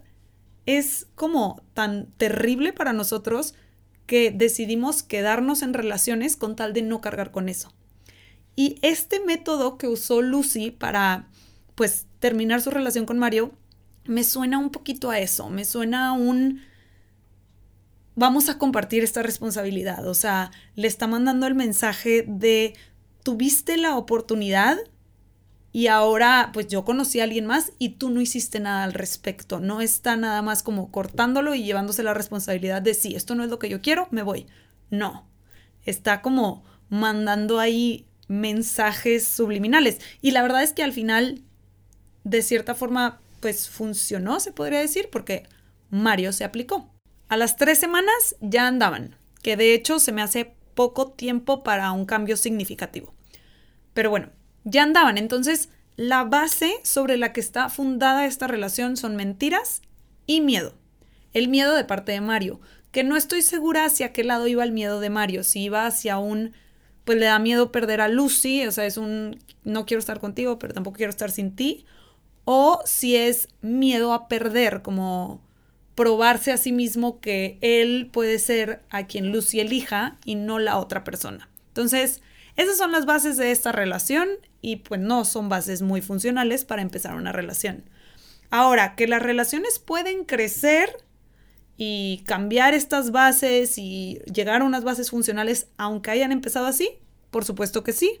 es 0.66 1.06
como 1.14 1.62
tan 1.74 2.06
terrible 2.18 2.72
para 2.72 2.92
nosotros 2.92 3.54
que 4.06 4.30
decidimos 4.30 5.02
quedarnos 5.02 5.62
en 5.62 5.74
relaciones 5.74 6.36
con 6.36 6.56
tal 6.56 6.72
de 6.72 6.82
no 6.82 7.00
cargar 7.00 7.30
con 7.30 7.48
eso. 7.48 7.72
Y 8.58 8.76
este 8.82 9.20
método 9.20 9.78
que 9.78 9.86
usó 9.86 10.20
Lucy 10.20 10.72
para, 10.72 11.28
pues, 11.76 12.06
terminar 12.18 12.60
su 12.60 12.70
relación 12.70 13.06
con 13.06 13.16
Mario 13.16 13.52
me 14.04 14.24
suena 14.24 14.58
un 14.58 14.70
poquito 14.70 15.10
a 15.10 15.20
eso, 15.20 15.48
me 15.48 15.64
suena 15.64 16.08
a 16.08 16.12
un 16.12 16.62
vamos 18.16 18.48
a 18.48 18.58
compartir 18.58 19.04
esta 19.04 19.22
responsabilidad, 19.22 20.04
o 20.08 20.12
sea, 20.12 20.50
le 20.74 20.88
está 20.88 21.06
mandando 21.06 21.46
el 21.46 21.54
mensaje 21.54 22.24
de 22.26 22.74
tuviste 23.22 23.76
la 23.76 23.96
oportunidad 23.96 24.76
y 25.70 25.86
ahora 25.86 26.50
pues 26.52 26.66
yo 26.66 26.84
conocí 26.84 27.20
a 27.20 27.24
alguien 27.24 27.46
más 27.46 27.70
y 27.78 27.90
tú 27.90 28.10
no 28.10 28.20
hiciste 28.20 28.58
nada 28.58 28.82
al 28.82 28.92
respecto, 28.92 29.60
no 29.60 29.80
está 29.80 30.16
nada 30.16 30.42
más 30.42 30.64
como 30.64 30.90
cortándolo 30.90 31.54
y 31.54 31.62
llevándose 31.62 32.02
la 32.02 32.12
responsabilidad 32.12 32.82
de 32.82 32.94
sí, 32.94 33.14
esto 33.14 33.36
no 33.36 33.44
es 33.44 33.50
lo 33.50 33.60
que 33.60 33.68
yo 33.68 33.80
quiero, 33.80 34.08
me 34.10 34.24
voy. 34.24 34.48
No, 34.90 35.28
está 35.84 36.22
como 36.22 36.64
mandando 36.88 37.60
ahí 37.60 38.07
mensajes 38.28 39.26
subliminales 39.26 39.98
y 40.20 40.30
la 40.30 40.42
verdad 40.42 40.62
es 40.62 40.72
que 40.72 40.82
al 40.82 40.92
final 40.92 41.42
de 42.24 42.42
cierta 42.42 42.74
forma 42.74 43.20
pues 43.40 43.68
funcionó, 43.68 44.40
se 44.40 44.52
podría 44.52 44.80
decir, 44.80 45.08
porque 45.10 45.44
Mario 45.90 46.32
se 46.32 46.44
aplicó. 46.44 46.90
A 47.28 47.36
las 47.36 47.56
tres 47.56 47.78
semanas 47.78 48.36
ya 48.40 48.66
andaban, 48.66 49.16
que 49.42 49.56
de 49.56 49.74
hecho 49.74 49.98
se 49.98 50.12
me 50.12 50.22
hace 50.22 50.54
poco 50.74 51.12
tiempo 51.12 51.62
para 51.62 51.92
un 51.92 52.06
cambio 52.06 52.36
significativo. 52.36 53.14
Pero 53.94 54.10
bueno, 54.10 54.30
ya 54.64 54.82
andaban, 54.82 55.18
entonces 55.18 55.70
la 55.96 56.24
base 56.24 56.74
sobre 56.84 57.16
la 57.16 57.32
que 57.32 57.40
está 57.40 57.68
fundada 57.68 58.26
esta 58.26 58.46
relación 58.46 58.96
son 58.96 59.16
mentiras 59.16 59.82
y 60.26 60.40
miedo. 60.40 60.74
El 61.32 61.48
miedo 61.48 61.74
de 61.74 61.84
parte 61.84 62.12
de 62.12 62.20
Mario, 62.20 62.60
que 62.92 63.04
no 63.04 63.16
estoy 63.16 63.42
segura 63.42 63.84
hacia 63.84 64.12
qué 64.12 64.24
lado 64.24 64.46
iba 64.46 64.64
el 64.64 64.72
miedo 64.72 65.00
de 65.00 65.10
Mario, 65.10 65.44
si 65.44 65.62
iba 65.62 65.86
hacia 65.86 66.18
un, 66.18 66.52
pues 67.08 67.16
le 67.16 67.24
da 67.24 67.38
miedo 67.38 67.72
perder 67.72 68.02
a 68.02 68.08
Lucy, 68.08 68.66
o 68.66 68.70
sea, 68.70 68.84
es 68.84 68.98
un, 68.98 69.38
no 69.64 69.86
quiero 69.86 69.98
estar 69.98 70.20
contigo, 70.20 70.58
pero 70.58 70.74
tampoco 70.74 70.98
quiero 70.98 71.08
estar 71.08 71.30
sin 71.30 71.56
ti, 71.56 71.86
o 72.44 72.82
si 72.84 73.16
es 73.16 73.48
miedo 73.62 74.12
a 74.12 74.28
perder, 74.28 74.82
como 74.82 75.40
probarse 75.94 76.52
a 76.52 76.58
sí 76.58 76.70
mismo 76.70 77.18
que 77.18 77.56
él 77.62 78.10
puede 78.12 78.38
ser 78.38 78.82
a 78.90 79.06
quien 79.06 79.32
Lucy 79.32 79.58
elija 79.60 80.18
y 80.26 80.34
no 80.34 80.58
la 80.58 80.76
otra 80.76 81.02
persona. 81.02 81.48
Entonces, 81.68 82.20
esas 82.56 82.76
son 82.76 82.92
las 82.92 83.06
bases 83.06 83.38
de 83.38 83.52
esta 83.52 83.72
relación 83.72 84.28
y 84.60 84.76
pues 84.76 85.00
no 85.00 85.24
son 85.24 85.48
bases 85.48 85.80
muy 85.80 86.02
funcionales 86.02 86.66
para 86.66 86.82
empezar 86.82 87.14
una 87.14 87.32
relación. 87.32 87.84
Ahora, 88.50 88.96
que 88.96 89.08
las 89.08 89.22
relaciones 89.22 89.78
pueden 89.78 90.26
crecer 90.26 90.94
y 91.80 92.24
cambiar 92.26 92.74
estas 92.74 93.12
bases 93.12 93.78
y 93.78 94.18
llegar 94.30 94.60
a 94.60 94.64
unas 94.64 94.82
bases 94.82 95.10
funcionales 95.10 95.68
aunque 95.78 96.10
hayan 96.10 96.32
empezado 96.32 96.66
así, 96.66 96.98
por 97.30 97.44
supuesto 97.44 97.84
que 97.84 97.92
sí. 97.92 98.20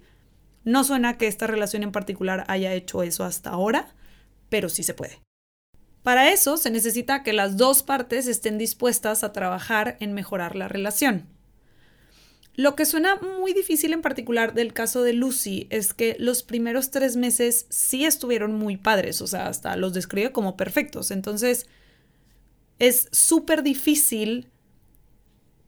No 0.64 0.84
suena 0.84 1.18
que 1.18 1.26
esta 1.26 1.48
relación 1.48 1.82
en 1.82 1.92
particular 1.92 2.44
haya 2.46 2.72
hecho 2.72 3.02
eso 3.02 3.24
hasta 3.24 3.50
ahora, 3.50 3.94
pero 4.48 4.68
sí 4.68 4.84
se 4.84 4.94
puede. 4.94 5.20
Para 6.04 6.30
eso 6.30 6.56
se 6.56 6.70
necesita 6.70 7.24
que 7.24 7.32
las 7.32 7.56
dos 7.56 7.82
partes 7.82 8.28
estén 8.28 8.58
dispuestas 8.58 9.24
a 9.24 9.32
trabajar 9.32 9.96
en 9.98 10.12
mejorar 10.14 10.54
la 10.54 10.68
relación. 10.68 11.26
Lo 12.54 12.76
que 12.76 12.86
suena 12.86 13.16
muy 13.16 13.52
difícil 13.54 13.92
en 13.92 14.02
particular 14.02 14.54
del 14.54 14.72
caso 14.72 15.02
de 15.02 15.14
Lucy 15.14 15.66
es 15.70 15.94
que 15.94 16.16
los 16.18 16.44
primeros 16.44 16.90
tres 16.90 17.16
meses 17.16 17.66
sí 17.70 18.04
estuvieron 18.04 18.54
muy 18.54 18.76
padres, 18.76 19.20
o 19.20 19.26
sea, 19.26 19.48
hasta 19.48 19.76
los 19.76 19.94
describe 19.94 20.32
como 20.32 20.56
perfectos. 20.56 21.10
Entonces, 21.10 21.66
es 22.78 23.08
súper 23.12 23.62
difícil 23.62 24.50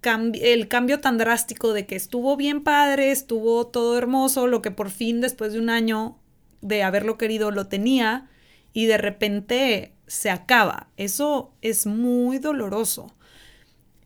el 0.03 0.69
cambio 0.69 1.01
tan 1.01 1.19
drástico 1.19 1.73
de 1.73 1.87
que 1.87 1.97
estuvo 1.97 2.37
bien 2.37 2.63
padre, 2.63 3.11
estuvo 3.11 3.67
todo 3.67 3.99
hermoso, 3.99 4.47
lo 4.47 4.63
que 4.63 4.71
por 4.71 4.91
fin 4.91 5.21
después 5.21 5.53
de 5.53 5.59
un 5.59 5.69
año 5.69 6.19
de 6.63 6.83
haberlo 6.83 7.19
querido 7.19 7.51
lo 7.51 7.67
tenía, 7.67 8.29
y 8.73 8.87
de 8.87 8.99
repente 8.99 9.95
se 10.07 10.31
acaba. 10.31 10.89
Eso 10.97 11.53
es 11.61 11.87
muy 11.87 12.39
doloroso. 12.39 13.13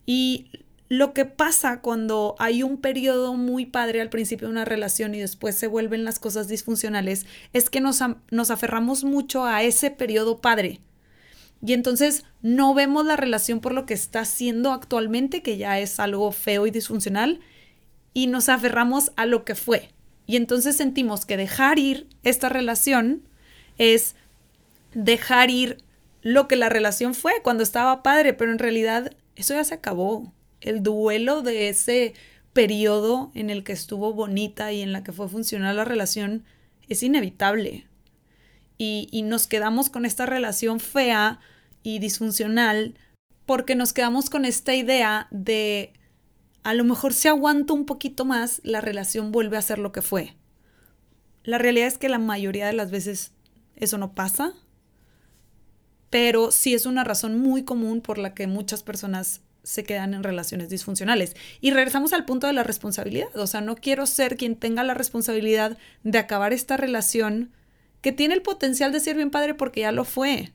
Y 0.06 0.50
lo 0.88 1.12
que 1.12 1.24
pasa 1.24 1.80
cuando 1.80 2.34
hay 2.38 2.62
un 2.62 2.78
periodo 2.78 3.34
muy 3.34 3.66
padre 3.66 4.00
al 4.00 4.10
principio 4.10 4.48
de 4.48 4.52
una 4.52 4.64
relación 4.64 5.14
y 5.14 5.20
después 5.20 5.54
se 5.54 5.66
vuelven 5.66 6.04
las 6.04 6.18
cosas 6.18 6.48
disfuncionales 6.48 7.26
es 7.52 7.70
que 7.70 7.80
nos, 7.80 8.00
nos 8.30 8.50
aferramos 8.50 9.04
mucho 9.04 9.44
a 9.44 9.62
ese 9.62 9.90
periodo 9.90 10.40
padre. 10.40 10.80
Y 11.64 11.72
entonces 11.72 12.24
no 12.42 12.74
vemos 12.74 13.06
la 13.06 13.16
relación 13.16 13.60
por 13.60 13.72
lo 13.72 13.86
que 13.86 13.94
está 13.94 14.20
haciendo 14.20 14.70
actualmente, 14.70 15.42
que 15.42 15.56
ya 15.56 15.78
es 15.78 15.98
algo 15.98 16.30
feo 16.30 16.66
y 16.66 16.70
disfuncional, 16.70 17.40
y 18.12 18.26
nos 18.26 18.50
aferramos 18.50 19.12
a 19.16 19.24
lo 19.24 19.46
que 19.46 19.54
fue. 19.54 19.88
Y 20.26 20.36
entonces 20.36 20.76
sentimos 20.76 21.24
que 21.24 21.38
dejar 21.38 21.78
ir 21.78 22.06
esta 22.22 22.50
relación 22.50 23.22
es 23.78 24.14
dejar 24.92 25.48
ir 25.48 25.78
lo 26.20 26.48
que 26.48 26.56
la 26.56 26.68
relación 26.68 27.14
fue 27.14 27.32
cuando 27.42 27.62
estaba 27.62 28.02
padre, 28.02 28.34
pero 28.34 28.52
en 28.52 28.58
realidad 28.58 29.12
eso 29.34 29.54
ya 29.54 29.64
se 29.64 29.74
acabó. 29.74 30.34
El 30.60 30.82
duelo 30.82 31.40
de 31.40 31.70
ese 31.70 32.12
periodo 32.52 33.30
en 33.34 33.48
el 33.48 33.64
que 33.64 33.72
estuvo 33.72 34.12
bonita 34.12 34.70
y 34.70 34.82
en 34.82 34.92
la 34.92 35.02
que 35.02 35.12
fue 35.12 35.30
funcional 35.30 35.76
la 35.76 35.84
relación, 35.84 36.44
es 36.90 37.02
inevitable. 37.02 37.86
Y, 38.76 39.08
y 39.10 39.22
nos 39.22 39.46
quedamos 39.46 39.88
con 39.88 40.04
esta 40.04 40.26
relación 40.26 40.78
fea 40.78 41.40
y 41.84 42.00
disfuncional 42.00 42.98
porque 43.46 43.76
nos 43.76 43.92
quedamos 43.92 44.30
con 44.30 44.44
esta 44.44 44.74
idea 44.74 45.28
de 45.30 45.92
a 46.64 46.74
lo 46.74 46.82
mejor 46.82 47.12
si 47.12 47.28
aguanto 47.28 47.74
un 47.74 47.84
poquito 47.84 48.24
más, 48.24 48.60
la 48.64 48.80
relación 48.80 49.30
vuelve 49.30 49.58
a 49.58 49.62
ser 49.62 49.78
lo 49.78 49.92
que 49.92 50.02
fue. 50.02 50.34
La 51.44 51.58
realidad 51.58 51.86
es 51.86 51.98
que 51.98 52.08
la 52.08 52.18
mayoría 52.18 52.66
de 52.66 52.72
las 52.72 52.90
veces 52.90 53.32
eso 53.76 53.98
no 53.98 54.14
pasa, 54.14 54.54
pero 56.08 56.50
sí 56.50 56.74
es 56.74 56.86
una 56.86 57.04
razón 57.04 57.38
muy 57.38 57.64
común 57.64 58.00
por 58.00 58.16
la 58.16 58.34
que 58.34 58.46
muchas 58.46 58.82
personas 58.82 59.42
se 59.62 59.84
quedan 59.84 60.14
en 60.14 60.22
relaciones 60.22 60.70
disfuncionales. 60.70 61.36
Y 61.60 61.70
regresamos 61.70 62.12
al 62.12 62.24
punto 62.24 62.46
de 62.46 62.52
la 62.52 62.62
responsabilidad. 62.62 63.34
O 63.34 63.46
sea, 63.46 63.60
no 63.60 63.76
quiero 63.76 64.06
ser 64.06 64.36
quien 64.36 64.56
tenga 64.56 64.84
la 64.84 64.94
responsabilidad 64.94 65.76
de 66.02 66.18
acabar 66.18 66.52
esta 66.52 66.76
relación 66.76 67.52
que 68.00 68.12
tiene 68.12 68.34
el 68.34 68.42
potencial 68.42 68.92
de 68.92 69.00
ser 69.00 69.16
bien 69.16 69.30
padre 69.30 69.54
porque 69.54 69.80
ya 69.80 69.92
lo 69.92 70.04
fue. 70.04 70.52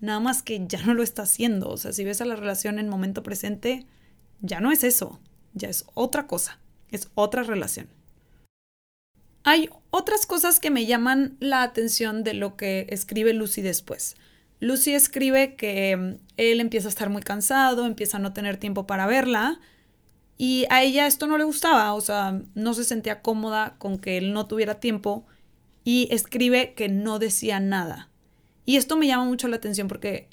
Nada 0.00 0.20
más 0.20 0.42
que 0.42 0.66
ya 0.66 0.82
no 0.84 0.94
lo 0.94 1.02
está 1.02 1.22
haciendo. 1.22 1.68
O 1.70 1.76
sea, 1.76 1.92
si 1.92 2.04
ves 2.04 2.20
a 2.20 2.24
la 2.24 2.36
relación 2.36 2.78
en 2.78 2.88
momento 2.88 3.22
presente, 3.22 3.86
ya 4.40 4.60
no 4.60 4.70
es 4.72 4.84
eso 4.84 5.20
ya 5.56 5.68
es 5.68 5.86
otra 5.94 6.28
cosa, 6.28 6.60
es 6.90 7.08
otra 7.14 7.42
relación. 7.42 7.88
Hay 9.42 9.70
otras 9.90 10.26
cosas 10.26 10.60
que 10.60 10.70
me 10.70 10.86
llaman 10.86 11.36
la 11.40 11.62
atención 11.62 12.22
de 12.22 12.34
lo 12.34 12.56
que 12.56 12.86
escribe 12.90 13.32
Lucy 13.32 13.62
después. 13.62 14.16
Lucy 14.60 14.94
escribe 14.94 15.56
que 15.56 15.96
mm, 15.96 16.14
él 16.36 16.60
empieza 16.60 16.88
a 16.88 16.90
estar 16.90 17.10
muy 17.10 17.22
cansado, 17.22 17.86
empieza 17.86 18.18
a 18.18 18.20
no 18.20 18.32
tener 18.32 18.58
tiempo 18.58 18.86
para 18.86 19.06
verla 19.06 19.60
y 20.38 20.66
a 20.68 20.82
ella 20.82 21.06
esto 21.06 21.26
no 21.26 21.38
le 21.38 21.44
gustaba, 21.44 21.94
o 21.94 22.00
sea, 22.00 22.42
no 22.54 22.74
se 22.74 22.84
sentía 22.84 23.22
cómoda 23.22 23.76
con 23.78 23.98
que 23.98 24.18
él 24.18 24.32
no 24.32 24.46
tuviera 24.46 24.80
tiempo 24.80 25.26
y 25.84 26.08
escribe 26.10 26.74
que 26.74 26.88
no 26.88 27.18
decía 27.18 27.60
nada. 27.60 28.10
Y 28.66 28.76
esto 28.76 28.96
me 28.96 29.06
llama 29.06 29.24
mucho 29.24 29.48
la 29.48 29.56
atención 29.56 29.88
porque 29.88 30.28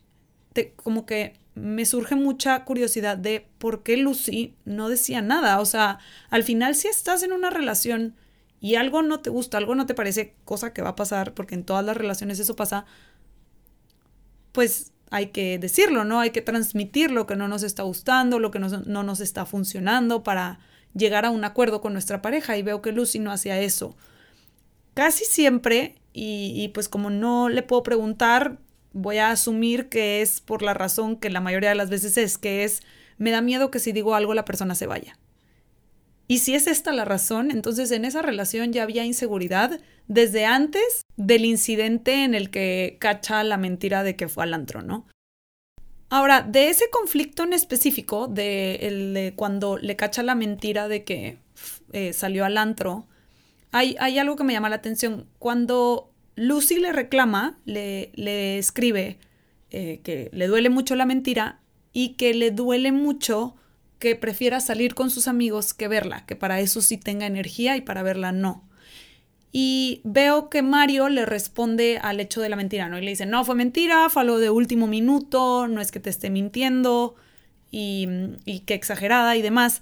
como 0.75 1.05
que 1.05 1.39
me 1.55 1.85
surge 1.85 2.15
mucha 2.15 2.65
curiosidad 2.65 3.17
de 3.17 3.47
por 3.59 3.83
qué 3.83 3.95
Lucy 3.97 4.55
no 4.65 4.89
decía 4.89 5.21
nada. 5.21 5.59
O 5.59 5.65
sea, 5.65 5.99
al 6.29 6.43
final 6.43 6.75
si 6.75 6.87
estás 6.87 7.23
en 7.23 7.31
una 7.31 7.49
relación 7.49 8.15
y 8.59 8.75
algo 8.75 9.01
no 9.01 9.19
te 9.19 9.29
gusta, 9.29 9.57
algo 9.57 9.75
no 9.75 9.85
te 9.85 9.93
parece, 9.93 10.35
cosa 10.45 10.73
que 10.73 10.81
va 10.81 10.89
a 10.89 10.95
pasar, 10.95 11.33
porque 11.33 11.55
en 11.55 11.63
todas 11.63 11.85
las 11.85 11.97
relaciones 11.97 12.39
eso 12.39 12.55
pasa, 12.55 12.85
pues 14.51 14.93
hay 15.11 15.27
que 15.27 15.59
decirlo, 15.59 16.05
¿no? 16.05 16.19
Hay 16.19 16.31
que 16.31 16.41
transmitir 16.41 17.11
lo 17.11 17.27
que 17.27 17.35
no 17.35 17.47
nos 17.47 17.61
está 17.61 17.83
gustando, 17.83 18.39
lo 18.39 18.49
que 18.49 18.59
no, 18.59 18.69
no 18.69 19.03
nos 19.03 19.19
está 19.19 19.45
funcionando 19.45 20.23
para 20.23 20.59
llegar 20.95 21.25
a 21.25 21.29
un 21.29 21.43
acuerdo 21.43 21.81
con 21.81 21.93
nuestra 21.93 22.21
pareja. 22.21 22.57
Y 22.57 22.63
veo 22.63 22.81
que 22.81 22.91
Lucy 22.91 23.19
no 23.19 23.31
hacía 23.31 23.59
eso. 23.59 23.95
Casi 24.95 25.25
siempre, 25.25 25.95
y, 26.13 26.67
pues 26.69 26.89
como 26.89 27.09
no 27.09 27.49
le 27.49 27.63
puedo 27.63 27.81
preguntar, 27.81 28.59
voy 28.91 29.17
a 29.17 29.31
asumir 29.31 29.89
que 29.89 30.21
es 30.21 30.41
por 30.41 30.61
la 30.61 30.75
razón 30.75 31.17
que 31.17 31.31
la 31.31 31.41
mayoría 31.41 31.69
de 31.69 31.75
las 31.75 31.89
veces 31.89 32.17
es, 32.17 32.37
que 32.37 32.63
es, 32.63 32.83
me 33.17 33.31
da 33.31 33.41
miedo 33.41 33.71
que 33.71 33.79
si 33.79 33.91
digo 33.91 34.13
algo 34.13 34.33
la 34.33 34.45
persona 34.45 34.75
se 34.75 34.85
vaya. 34.85 35.17
Y 36.27 36.39
si 36.39 36.55
es 36.55 36.67
esta 36.67 36.91
la 36.93 37.03
razón, 37.03 37.51
entonces 37.51 37.91
en 37.91 38.05
esa 38.05 38.21
relación 38.21 38.71
ya 38.71 38.83
había 38.83 39.03
inseguridad 39.03 39.79
desde 40.07 40.45
antes 40.45 41.01
del 41.17 41.45
incidente 41.45 42.23
en 42.23 42.33
el 42.33 42.49
que 42.49 42.97
cacha 42.99 43.43
la 43.43 43.57
mentira 43.57 44.03
de 44.03 44.15
que 44.15 44.27
fue 44.27 44.43
al 44.43 44.53
antro, 44.53 44.81
¿no? 44.81 45.07
Ahora, 46.09 46.41
de 46.41 46.69
ese 46.69 46.89
conflicto 46.91 47.43
en 47.43 47.53
específico, 47.53 48.27
de, 48.27 48.75
el 48.83 49.13
de 49.15 49.33
cuando 49.35 49.77
le 49.77 49.95
cacha 49.95 50.21
la 50.21 50.35
mentira 50.35 50.87
de 50.87 51.03
que 51.03 51.39
eh, 51.91 52.13
salió 52.13 52.45
al 52.45 52.57
antro, 52.57 53.07
hay, 53.73 54.19
algo 54.19 54.35
que 54.35 54.43
me 54.43 54.53
llama 54.53 54.69
la 54.69 54.75
atención. 54.75 55.25
Cuando 55.39 56.11
Lucy 56.35 56.79
le 56.79 56.93
reclama, 56.93 57.57
le, 57.65 58.57
escribe 58.57 59.17
eh, 59.71 59.99
que 60.03 60.29
le 60.31 60.47
duele 60.47 60.69
mucho 60.69 60.95
la 60.95 61.05
mentira 61.05 61.59
y 61.91 62.09
que 62.09 62.35
le 62.35 62.51
duele 62.51 62.91
mucho 62.91 63.55
que 63.97 64.15
prefiera 64.15 64.59
salir 64.59 64.93
con 64.93 65.09
sus 65.09 65.27
amigos 65.27 65.73
que 65.73 65.87
verla, 65.87 66.23
que 66.27 66.35
para 66.35 66.59
eso 66.59 66.81
sí 66.81 66.97
tenga 66.97 67.25
energía 67.25 67.75
y 67.75 67.81
para 67.81 68.03
verla 68.03 68.31
no. 68.31 68.63
Y 69.51 70.01
veo 70.03 70.49
que 70.49 70.61
Mario 70.61 71.09
le 71.09 71.25
responde 71.25 71.97
al 71.99 72.19
hecho 72.19 72.41
de 72.41 72.49
la 72.49 72.55
mentira, 72.55 72.89
¿no? 72.89 72.99
Y 72.99 73.01
le 73.01 73.11
dice, 73.11 73.25
no, 73.25 73.43
fue 73.43 73.55
mentira, 73.55 74.07
fue 74.09 74.21
algo 74.21 74.37
de 74.37 74.51
último 74.51 74.85
minuto, 74.85 75.67
no 75.67 75.81
es 75.81 75.91
que 75.91 75.99
te 75.99 76.11
esté 76.11 76.29
mintiendo 76.29 77.15
y, 77.71 78.07
y 78.45 78.61
qué 78.61 78.75
exagerada 78.75 79.35
y 79.35 79.41
demás. 79.41 79.81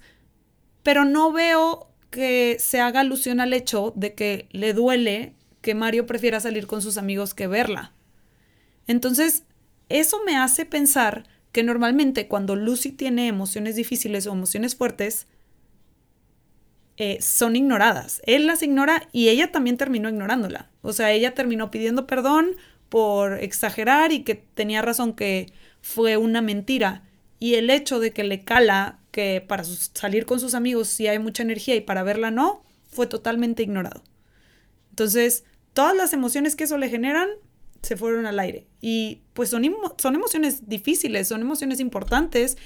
Pero 0.82 1.04
no 1.04 1.32
veo 1.32 1.91
que 2.12 2.58
se 2.60 2.78
haga 2.80 3.00
alusión 3.00 3.40
al 3.40 3.52
hecho 3.52 3.92
de 3.96 4.14
que 4.14 4.46
le 4.52 4.74
duele 4.74 5.34
que 5.62 5.74
Mario 5.74 6.06
prefiera 6.06 6.38
salir 6.38 6.68
con 6.68 6.82
sus 6.82 6.98
amigos 6.98 7.34
que 7.34 7.48
verla. 7.48 7.92
Entonces, 8.86 9.44
eso 9.88 10.20
me 10.24 10.36
hace 10.36 10.64
pensar 10.64 11.24
que 11.50 11.62
normalmente 11.64 12.28
cuando 12.28 12.54
Lucy 12.54 12.92
tiene 12.92 13.26
emociones 13.26 13.74
difíciles 13.74 14.26
o 14.26 14.32
emociones 14.32 14.76
fuertes, 14.76 15.26
eh, 16.96 17.18
son 17.20 17.56
ignoradas. 17.56 18.20
Él 18.26 18.46
las 18.46 18.62
ignora 18.62 19.08
y 19.12 19.28
ella 19.28 19.50
también 19.50 19.76
terminó 19.76 20.08
ignorándola. 20.08 20.70
O 20.82 20.92
sea, 20.92 21.10
ella 21.10 21.34
terminó 21.34 21.70
pidiendo 21.70 22.06
perdón 22.06 22.52
por 22.88 23.42
exagerar 23.42 24.12
y 24.12 24.22
que 24.22 24.34
tenía 24.34 24.82
razón 24.82 25.14
que 25.14 25.52
fue 25.80 26.16
una 26.16 26.42
mentira. 26.42 27.02
Y 27.38 27.54
el 27.54 27.70
hecho 27.70 27.98
de 27.98 28.12
que 28.12 28.24
le 28.24 28.44
cala 28.44 28.98
que 29.12 29.44
para 29.46 29.62
salir 29.64 30.26
con 30.26 30.40
sus 30.40 30.54
amigos 30.54 30.88
sí 30.88 31.06
hay 31.06 31.20
mucha 31.20 31.44
energía 31.44 31.76
y 31.76 31.82
para 31.82 32.02
verla 32.02 32.32
no, 32.32 32.64
fue 32.90 33.06
totalmente 33.06 33.62
ignorado. 33.62 34.02
Entonces, 34.90 35.44
todas 35.72 35.96
las 35.96 36.12
emociones 36.12 36.56
que 36.56 36.64
eso 36.64 36.78
le 36.78 36.88
generan 36.88 37.28
se 37.82 37.96
fueron 37.96 38.26
al 38.26 38.38
aire. 38.38 38.66
Y 38.80 39.22
pues 39.34 39.50
son, 39.50 39.64
son 39.98 40.14
emociones 40.14 40.68
difíciles, 40.68 41.28
son 41.28 41.40
emociones 41.40 41.78
importantes 41.80 42.56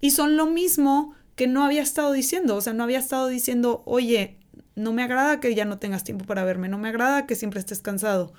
y 0.00 0.10
son 0.10 0.36
lo 0.36 0.46
mismo 0.46 1.14
que 1.36 1.46
no 1.46 1.64
había 1.64 1.82
estado 1.82 2.12
diciendo. 2.12 2.56
O 2.56 2.60
sea, 2.60 2.72
no 2.72 2.84
había 2.84 2.98
estado 2.98 3.28
diciendo, 3.28 3.82
oye, 3.86 4.36
no 4.74 4.92
me 4.92 5.02
agrada 5.02 5.40
que 5.40 5.54
ya 5.54 5.64
no 5.64 5.78
tengas 5.78 6.04
tiempo 6.04 6.24
para 6.24 6.44
verme, 6.44 6.68
no 6.68 6.78
me 6.78 6.88
agrada 6.88 7.26
que 7.26 7.34
siempre 7.34 7.60
estés 7.60 7.80
cansado. 7.80 8.32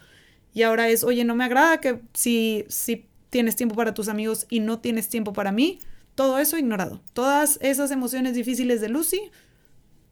Y 0.54 0.64
ahora 0.64 0.90
es, 0.90 1.04
oye, 1.04 1.24
no 1.24 1.36
me 1.36 1.46
agrada 1.46 1.80
que 1.80 2.02
si, 2.14 2.66
si 2.68 3.08
tienes 3.30 3.56
tiempo 3.56 3.76
para 3.76 3.94
tus 3.94 4.08
amigos 4.08 4.46
y 4.50 4.60
no 4.60 4.80
tienes 4.80 5.10
tiempo 5.10 5.34
para 5.34 5.52
mí, 5.52 5.80
todo 6.16 6.40
eso 6.40 6.58
ignorado. 6.58 7.02
Todas 7.14 7.58
esas 7.62 7.92
emociones 7.92 8.36
difíciles 8.36 8.82
de 8.82 8.90
Lucy 8.90 9.32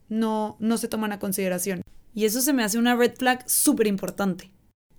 no, 0.08 0.56
no 0.60 0.76
se 0.78 0.88
toman 0.88 1.12
a 1.12 1.18
consideración. 1.18 1.82
Y 2.14 2.26
eso 2.26 2.40
se 2.40 2.52
me 2.52 2.64
hace 2.64 2.78
una 2.78 2.94
red 2.94 3.14
flag 3.16 3.48
súper 3.48 3.86
importante. 3.86 4.50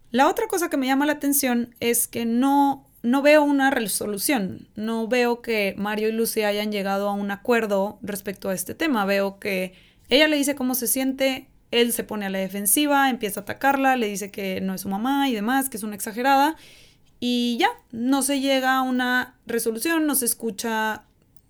La 0.10 0.28
otra 0.28 0.48
cosa 0.48 0.70
que 0.70 0.78
me 0.78 0.88
llama 0.88 1.06
la 1.06 1.14
atención 1.14 1.76
es 1.80 2.08
que 2.08 2.26
no, 2.26 2.90
no 3.02 3.22
veo 3.22 3.44
una 3.44 3.72
resolución. 3.72 4.70
No 4.76 5.08
veo 5.08 5.42
que 5.42 5.76
Mario 5.78 6.10
y 6.10 6.12
Lucy 6.12 6.44
hayan 6.44 6.72
llegado 6.72 7.10
a 7.10 7.14
un 7.14 7.32
acuerdo 7.32 8.00
respecto 8.02 8.50
a 8.50 8.54
este 8.54 8.76
tema. 8.76 9.06
Veo 9.06 9.40
que 9.40 9.74
ella 10.10 10.28
le 10.28 10.38
dice 10.38 10.56
cómo 10.56 10.76
se 10.76 10.88
siente, 10.88 11.48
él 11.72 11.94
se 11.94 12.04
pone 12.04 12.28
a 12.28 12.30
la 12.30 12.40
defensiva, 12.40 13.10
empieza 13.10 13.40
a 13.40 13.44
atacarla, 13.44 13.96
le 13.96 14.08
dice 14.08 14.30
que 14.30 14.62
no 14.62 14.76
es 14.76 14.82
su 14.82 14.90
mamá 14.90 15.30
y 15.30 15.34
demás, 15.34 15.70
que 15.70 15.78
es 15.78 15.84
una 15.84 15.96
exagerada. 15.96 16.56
Y 17.26 17.56
ya, 17.58 17.70
no 17.94 18.22
se 18.22 18.42
llega 18.42 18.76
a 18.76 18.82
una 18.82 19.40
resolución, 19.46 20.08
no 20.08 20.16
se 20.16 20.26
escucha 20.26 21.06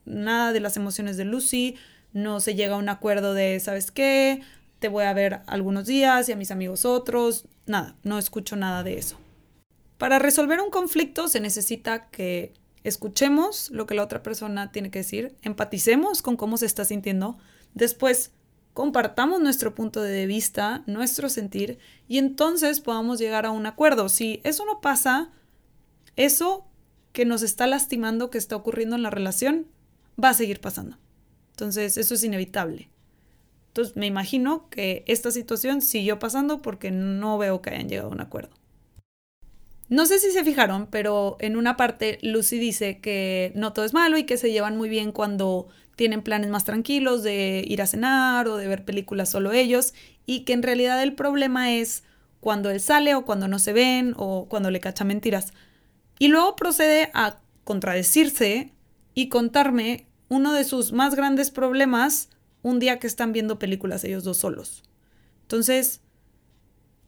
nada 0.05 0.53
de 0.53 0.59
las 0.59 0.77
emociones 0.77 1.17
de 1.17 1.25
Lucy, 1.25 1.77
no 2.11 2.39
se 2.41 2.53
llega 2.53 2.75
a 2.75 2.77
un 2.77 2.89
acuerdo 2.89 3.33
de, 3.33 3.59
¿sabes 3.59 3.89
qué? 3.89 4.43
te 4.83 4.89
voy 4.89 5.05
a 5.05 5.13
ver 5.13 5.39
algunos 5.47 5.85
días 5.85 6.27
y 6.27 6.33
a 6.33 6.35
mis 6.35 6.51
amigos 6.51 6.83
otros. 6.83 7.45
Nada, 7.65 7.95
no 8.03 8.19
escucho 8.19 8.57
nada 8.57 8.83
de 8.83 8.97
eso. 8.97 9.17
Para 9.97 10.19
resolver 10.19 10.59
un 10.59 10.69
conflicto 10.71 11.29
se 11.29 11.39
necesita 11.39 12.09
que 12.09 12.51
escuchemos 12.83 13.71
lo 13.71 13.85
que 13.85 13.95
la 13.95 14.03
otra 14.03 14.21
persona 14.21 14.73
tiene 14.73 14.91
que 14.91 14.99
decir, 14.99 15.37
empaticemos 15.41 16.21
con 16.21 16.35
cómo 16.35 16.57
se 16.57 16.65
está 16.65 16.83
sintiendo, 16.83 17.37
después 17.73 18.33
compartamos 18.73 19.39
nuestro 19.39 19.73
punto 19.73 20.01
de 20.01 20.25
vista, 20.25 20.83
nuestro 20.85 21.29
sentir, 21.29 21.79
y 22.09 22.17
entonces 22.17 22.81
podamos 22.81 23.19
llegar 23.19 23.45
a 23.45 23.51
un 23.51 23.65
acuerdo. 23.65 24.09
Si 24.09 24.41
eso 24.43 24.65
no 24.65 24.81
pasa, 24.81 25.31
eso 26.15 26.67
que 27.11 27.25
nos 27.25 27.41
está 27.43 27.67
lastimando, 27.67 28.29
que 28.29 28.37
está 28.37 28.55
ocurriendo 28.55 28.95
en 28.95 29.03
la 29.03 29.09
relación, 29.09 29.67
va 30.21 30.29
a 30.29 30.33
seguir 30.33 30.59
pasando. 30.59 30.97
Entonces, 31.51 31.97
eso 31.97 32.15
es 32.15 32.23
inevitable. 32.23 32.89
Entonces 33.73 33.95
me 33.95 34.05
imagino 34.05 34.69
que 34.69 35.03
esta 35.07 35.31
situación 35.31 35.81
siguió 35.81 36.19
pasando 36.19 36.61
porque 36.61 36.91
no 36.91 37.39
veo 37.39 37.63
que 37.63 37.71
hayan 37.71 37.89
llegado 37.89 38.09
a 38.09 38.11
un 38.11 38.21
acuerdo. 38.21 38.51
No 39.89 40.05
sé 40.05 40.19
si 40.19 40.31
se 40.31 40.43
fijaron, 40.43 40.87
pero 40.91 41.37
en 41.39 41.57
una 41.57 41.75
parte 41.75 42.19
Lucy 42.21 42.59
dice 42.59 42.99
que 42.99 43.51
no 43.55 43.73
todo 43.73 43.83
es 43.83 43.93
malo 43.93 44.19
y 44.19 44.25
que 44.25 44.37
se 44.37 44.51
llevan 44.51 44.77
muy 44.77 44.89
bien 44.89 45.11
cuando 45.11 45.69
tienen 45.95 46.21
planes 46.21 46.51
más 46.51 46.65
tranquilos 46.65 47.23
de 47.23 47.63
ir 47.67 47.81
a 47.81 47.87
cenar 47.87 48.47
o 48.47 48.57
de 48.57 48.67
ver 48.67 48.85
películas 48.85 49.29
solo 49.29 49.51
ellos 49.53 49.95
y 50.27 50.41
que 50.41 50.53
en 50.53 50.61
realidad 50.61 51.01
el 51.01 51.13
problema 51.13 51.73
es 51.73 52.03
cuando 52.41 52.69
él 52.69 52.79
sale 52.79 53.15
o 53.15 53.25
cuando 53.25 53.47
no 53.47 53.57
se 53.57 53.73
ven 53.73 54.13
o 54.17 54.47
cuando 54.49 54.69
le 54.69 54.81
cacha 54.81 55.03
mentiras. 55.03 55.51
Y 56.19 56.27
luego 56.27 56.55
procede 56.55 57.09
a 57.13 57.39
contradecirse 57.63 58.73
y 59.13 59.29
contarme 59.29 60.07
uno 60.29 60.53
de 60.53 60.63
sus 60.63 60.91
más 60.91 61.15
grandes 61.15 61.51
problemas 61.51 62.29
un 62.61 62.79
día 62.79 62.99
que 62.99 63.07
están 63.07 63.33
viendo 63.33 63.59
películas 63.59 64.03
ellos 64.03 64.23
dos 64.23 64.37
solos. 64.37 64.83
Entonces, 65.43 66.01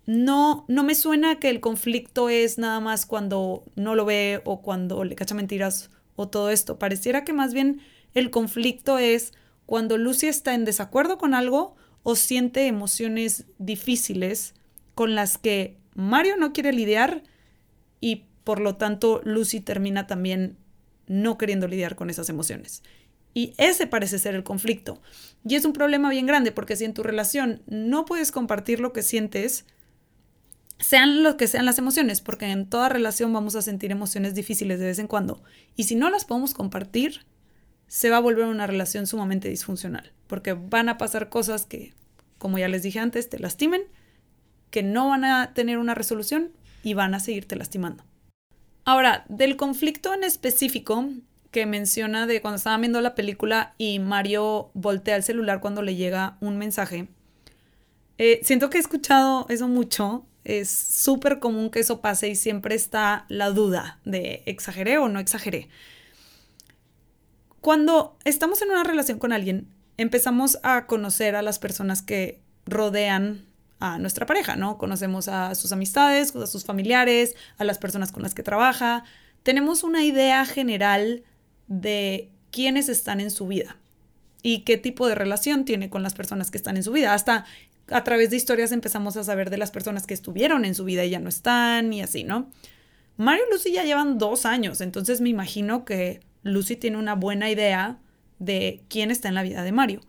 no, 0.06 0.66
no 0.68 0.84
me 0.84 0.94
suena 0.94 1.40
que 1.40 1.50
el 1.50 1.62
conflicto 1.62 2.30
es 2.30 2.58
nada 2.58 2.80
más 2.80 3.06
cuando 3.06 3.64
no 3.76 3.96
lo 3.96 4.06
ve 4.06 4.42
o 4.46 4.62
cuando 4.62 5.04
le 5.04 5.16
cacha 5.16 5.34
mentiras 5.34 5.90
o 6.16 6.28
todo 6.28 6.50
esto. 6.50 6.78
Pareciera 6.78 7.24
que 7.24 7.34
más 7.34 7.54
bien 7.54 7.82
el 8.14 8.30
conflicto 8.30 9.00
es 9.00 9.34
cuando 9.66 9.98
Lucy 9.98 10.28
está 10.28 10.54
en 10.54 10.66
desacuerdo 10.66 11.18
con 11.18 11.34
algo 11.34 11.76
o 12.04 12.16
siente 12.16 12.68
emociones 12.68 13.46
difíciles 13.58 14.54
con 14.94 15.16
las 15.16 15.38
que 15.38 15.78
Mario 15.96 16.38
no 16.38 16.54
quiere 16.54 16.72
lidiar 16.72 17.24
y 18.00 18.26
por 18.46 18.62
lo 18.62 18.78
tanto 18.78 19.22
Lucy 19.26 19.60
termina 19.60 20.08
también 20.08 20.56
no 21.08 21.38
queriendo 21.38 21.68
lidiar 21.68 21.98
con 21.98 22.10
esas 22.10 22.30
emociones. 22.30 22.84
Y 23.34 23.54
ese 23.58 23.86
parece 23.86 24.18
ser 24.18 24.34
el 24.34 24.44
conflicto. 24.44 25.02
Y 25.44 25.56
es 25.56 25.66
un 25.66 25.74
problema 25.74 26.10
bien 26.10 26.26
grande 26.26 26.54
porque 26.54 26.78
si 26.78 26.86
en 26.86 26.94
tu 26.94 27.04
relación 27.04 27.62
no 27.68 28.06
puedes 28.06 28.32
compartir 28.32 28.80
lo 28.80 28.94
que 28.94 29.02
sientes, 29.02 29.66
sean 30.80 31.24
lo 31.24 31.36
que 31.36 31.48
sean 31.48 31.66
las 31.66 31.78
emociones, 31.78 32.22
porque 32.22 32.46
en 32.46 32.70
toda 32.70 32.88
relación 32.88 33.34
vamos 33.34 33.56
a 33.56 33.62
sentir 33.62 33.92
emociones 33.92 34.36
difíciles 34.36 34.80
de 34.80 34.86
vez 34.86 35.00
en 35.00 35.08
cuando. 35.08 35.44
Y 35.76 35.84
si 35.84 35.96
no 35.96 36.10
las 36.10 36.24
podemos 36.24 36.54
compartir, 36.54 37.26
se 37.88 38.10
va 38.10 38.18
a 38.18 38.22
volver 38.22 38.46
una 38.46 38.68
relación 38.68 39.08
sumamente 39.08 39.50
disfuncional, 39.50 40.14
porque 40.28 40.54
van 40.54 40.88
a 40.88 40.98
pasar 40.98 41.30
cosas 41.30 41.66
que, 41.66 41.94
como 42.38 42.58
ya 42.58 42.68
les 42.68 42.84
dije 42.84 43.00
antes, 43.00 43.30
te 43.30 43.40
lastimen, 43.40 43.82
que 44.70 44.84
no 44.84 45.10
van 45.10 45.26
a 45.26 45.54
tener 45.54 45.78
una 45.78 45.96
resolución 45.96 46.52
y 46.84 46.94
van 46.94 47.16
a 47.16 47.20
seguirte 47.20 47.56
lastimando. 47.56 48.04
Ahora, 48.86 49.26
del 49.30 49.58
conflicto 49.58 50.14
en 50.14 50.24
específico 50.24 51.10
que 51.50 51.66
menciona 51.66 52.28
de 52.28 52.40
cuando 52.40 52.58
estaban 52.58 52.82
viendo 52.82 53.02
la 53.02 53.16
película 53.16 53.74
y 53.80 53.98
Mario 53.98 54.70
voltea 54.76 55.16
el 55.16 55.24
celular 55.24 55.60
cuando 55.60 55.82
le 55.82 55.96
llega 55.96 56.38
un 56.40 56.58
mensaje, 56.58 57.08
eh, 58.20 58.40
siento 58.44 58.70
que 58.70 58.78
he 58.78 58.82
escuchado 58.82 59.48
eso 59.50 59.68
mucho. 59.68 60.26
Es 60.44 60.70
súper 60.70 61.40
común 61.40 61.72
que 61.72 61.80
eso 61.80 62.02
pase 62.02 62.30
y 62.30 62.36
siempre 62.36 62.76
está 62.76 63.26
la 63.28 63.50
duda 63.50 64.00
de 64.06 64.44
exageré 64.46 65.00
o 65.00 65.10
no 65.10 65.20
exageré. 65.20 65.70
Cuando 67.60 68.16
estamos 68.26 68.62
en 68.62 68.70
una 68.70 68.84
relación 68.84 69.18
con 69.18 69.34
alguien, 69.34 69.68
empezamos 69.98 70.60
a 70.62 70.86
conocer 70.86 71.36
a 71.36 71.42
las 71.42 71.58
personas 71.58 72.04
que 72.04 72.40
rodean 72.68 73.44
a 73.94 73.98
nuestra 74.00 74.26
pareja, 74.26 74.56
¿no? 74.56 74.78
Conocemos 74.78 75.28
a 75.28 75.56
sus 75.56 75.72
amistades, 75.72 76.36
a 76.36 76.48
sus 76.48 76.66
familiares, 76.66 77.36
a 77.58 77.64
las 77.64 77.78
personas 77.78 78.12
con 78.12 78.24
las 78.24 78.34
que 78.34 78.44
trabaja. 78.44 79.04
Tenemos 79.44 79.84
una 79.84 80.04
idea 80.04 80.46
general 80.46 81.24
de 81.68 82.32
quiénes 82.52 82.90
están 82.90 83.20
en 83.20 83.32
su 83.32 83.48
vida 83.48 83.78
y 84.42 84.60
qué 84.60 84.78
tipo 84.78 85.08
de 85.08 85.16
relación 85.16 85.66
tiene 85.66 85.90
con 85.90 86.04
las 86.04 86.14
personas 86.14 86.52
que 86.52 86.58
están 86.58 86.78
en 86.78 86.84
su 86.84 86.92
vida. 86.92 87.14
Hasta 87.14 87.46
a 87.90 88.04
través 88.04 88.30
de 88.30 88.38
historias 88.38 88.72
empezamos 88.72 89.18
a 89.18 89.24
saber 89.24 89.50
de 89.50 89.58
las 89.58 89.72
personas 89.72 90.08
que 90.08 90.14
estuvieron 90.14 90.66
en 90.66 90.76
su 90.76 90.86
vida 90.86 91.06
y 91.06 91.12
ya 91.12 91.20
no 91.20 91.30
están 91.30 91.94
y 91.94 92.02
así, 92.02 92.24
¿no? 92.24 92.50
Mario 93.18 93.44
y 93.48 93.54
Lucy 93.54 93.72
ya 93.72 93.84
llevan 93.84 94.18
dos 94.18 94.46
años, 94.46 94.82
entonces 94.82 95.22
me 95.22 95.30
imagino 95.30 95.86
que 95.86 96.20
Lucy 96.44 96.76
tiene 96.76 96.98
una 96.98 97.16
buena 97.16 97.50
idea 97.50 98.00
de 98.40 98.84
quién 98.90 99.12
está 99.12 99.30
en 99.30 99.36
la 99.36 99.44
vida 99.44 99.64
de 99.64 99.72
Mario. 99.72 100.02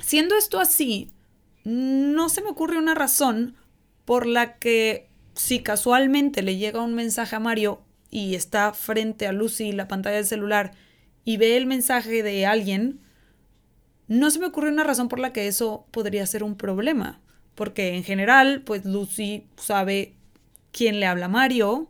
Siendo 0.00 0.36
esto 0.36 0.60
así, 0.60 1.10
no 1.64 2.28
se 2.28 2.42
me 2.42 2.50
ocurre 2.50 2.78
una 2.78 2.94
razón 2.94 3.56
por 4.04 4.26
la 4.26 4.58
que 4.58 5.10
si 5.34 5.60
casualmente 5.60 6.42
le 6.42 6.56
llega 6.56 6.82
un 6.82 6.94
mensaje 6.94 7.36
a 7.36 7.40
Mario 7.40 7.82
y 8.10 8.34
está 8.34 8.72
frente 8.72 9.26
a 9.26 9.32
Lucy 9.32 9.72
la 9.72 9.88
pantalla 9.88 10.16
del 10.16 10.26
celular 10.26 10.72
y 11.24 11.36
ve 11.36 11.56
el 11.56 11.66
mensaje 11.66 12.22
de 12.22 12.46
alguien, 12.46 13.00
no 14.06 14.30
se 14.30 14.38
me 14.38 14.46
ocurre 14.46 14.68
una 14.68 14.84
razón 14.84 15.08
por 15.08 15.18
la 15.18 15.32
que 15.32 15.48
eso 15.48 15.86
podría 15.90 16.26
ser 16.26 16.44
un 16.44 16.56
problema. 16.56 17.20
Porque 17.54 17.94
en 17.94 18.04
general, 18.04 18.62
pues 18.62 18.84
Lucy 18.84 19.46
sabe 19.56 20.14
quién 20.70 21.00
le 21.00 21.06
habla 21.06 21.26
a 21.26 21.28
Mario, 21.28 21.88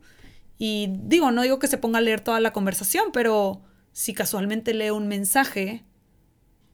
y 0.59 0.89
digo, 1.03 1.31
no 1.31 1.43
digo 1.43 1.59
que 1.59 1.67
se 1.67 1.79
ponga 1.79 1.99
a 1.99 2.03
leer 2.03 2.21
toda 2.21 2.41
la 2.41 2.53
conversación, 2.53 3.11
pero 3.13 3.63
si 3.93 4.15
casualmente 4.15 4.75
lee 4.75 4.91
un 4.91 5.09
mensaje, 5.09 5.85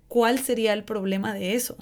¿cuál 0.08 0.38
sería 0.38 0.72
el 0.72 0.84
problema 0.84 1.34
de 1.34 1.54
eso? 1.54 1.76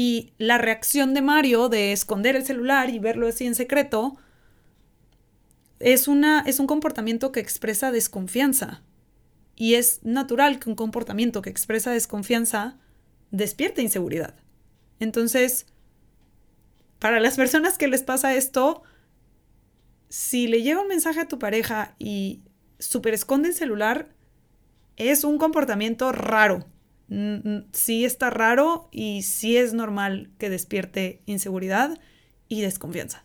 Y 0.00 0.32
la 0.38 0.58
reacción 0.58 1.12
de 1.12 1.22
Mario 1.22 1.68
de 1.68 1.90
esconder 1.90 2.36
el 2.36 2.46
celular 2.46 2.88
y 2.88 3.00
verlo 3.00 3.26
así 3.26 3.48
en 3.48 3.56
secreto 3.56 4.16
es, 5.80 6.06
una, 6.06 6.44
es 6.46 6.60
un 6.60 6.68
comportamiento 6.68 7.32
que 7.32 7.40
expresa 7.40 7.90
desconfianza. 7.90 8.84
Y 9.56 9.74
es 9.74 9.98
natural 10.04 10.60
que 10.60 10.70
un 10.70 10.76
comportamiento 10.76 11.42
que 11.42 11.50
expresa 11.50 11.90
desconfianza 11.90 12.78
despierte 13.32 13.82
inseguridad. 13.82 14.36
Entonces, 15.00 15.66
para 17.00 17.18
las 17.18 17.34
personas 17.34 17.76
que 17.76 17.88
les 17.88 18.04
pasa 18.04 18.36
esto, 18.36 18.84
si 20.08 20.46
le 20.46 20.62
llega 20.62 20.80
un 20.80 20.86
mensaje 20.86 21.22
a 21.22 21.28
tu 21.28 21.40
pareja 21.40 21.96
y 21.98 22.44
super 22.78 23.14
esconde 23.14 23.48
el 23.48 23.54
celular, 23.56 24.10
es 24.94 25.24
un 25.24 25.38
comportamiento 25.38 26.12
raro. 26.12 26.64
Sí 27.72 28.04
está 28.04 28.28
raro 28.30 28.88
y 28.92 29.22
sí 29.22 29.56
es 29.56 29.72
normal 29.72 30.30
que 30.38 30.50
despierte 30.50 31.22
inseguridad 31.26 31.98
y 32.48 32.60
desconfianza. 32.60 33.24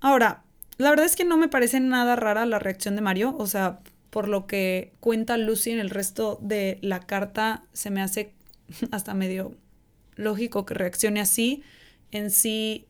Ahora, 0.00 0.44
la 0.76 0.90
verdad 0.90 1.06
es 1.06 1.16
que 1.16 1.24
no 1.24 1.36
me 1.36 1.48
parece 1.48 1.80
nada 1.80 2.14
rara 2.16 2.44
la 2.44 2.58
reacción 2.58 2.94
de 2.94 3.00
Mario, 3.00 3.34
o 3.38 3.46
sea, 3.46 3.80
por 4.10 4.28
lo 4.28 4.46
que 4.46 4.92
cuenta 5.00 5.36
Lucy 5.38 5.70
en 5.70 5.78
el 5.78 5.90
resto 5.90 6.38
de 6.42 6.78
la 6.82 7.00
carta, 7.00 7.64
se 7.72 7.90
me 7.90 8.02
hace 8.02 8.34
hasta 8.90 9.14
medio 9.14 9.56
lógico 10.16 10.66
que 10.66 10.74
reaccione 10.74 11.20
así. 11.20 11.62
En 12.10 12.30
sí, 12.30 12.86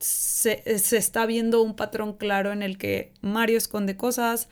se, 0.00 0.62
está 0.96 1.26
viendo 1.26 1.62
un 1.62 1.76
patrón 1.76 2.14
claro 2.14 2.52
en 2.52 2.62
el 2.62 2.78
que 2.78 3.12
Mario 3.20 3.58
esconde 3.58 3.96
cosas 3.96 4.48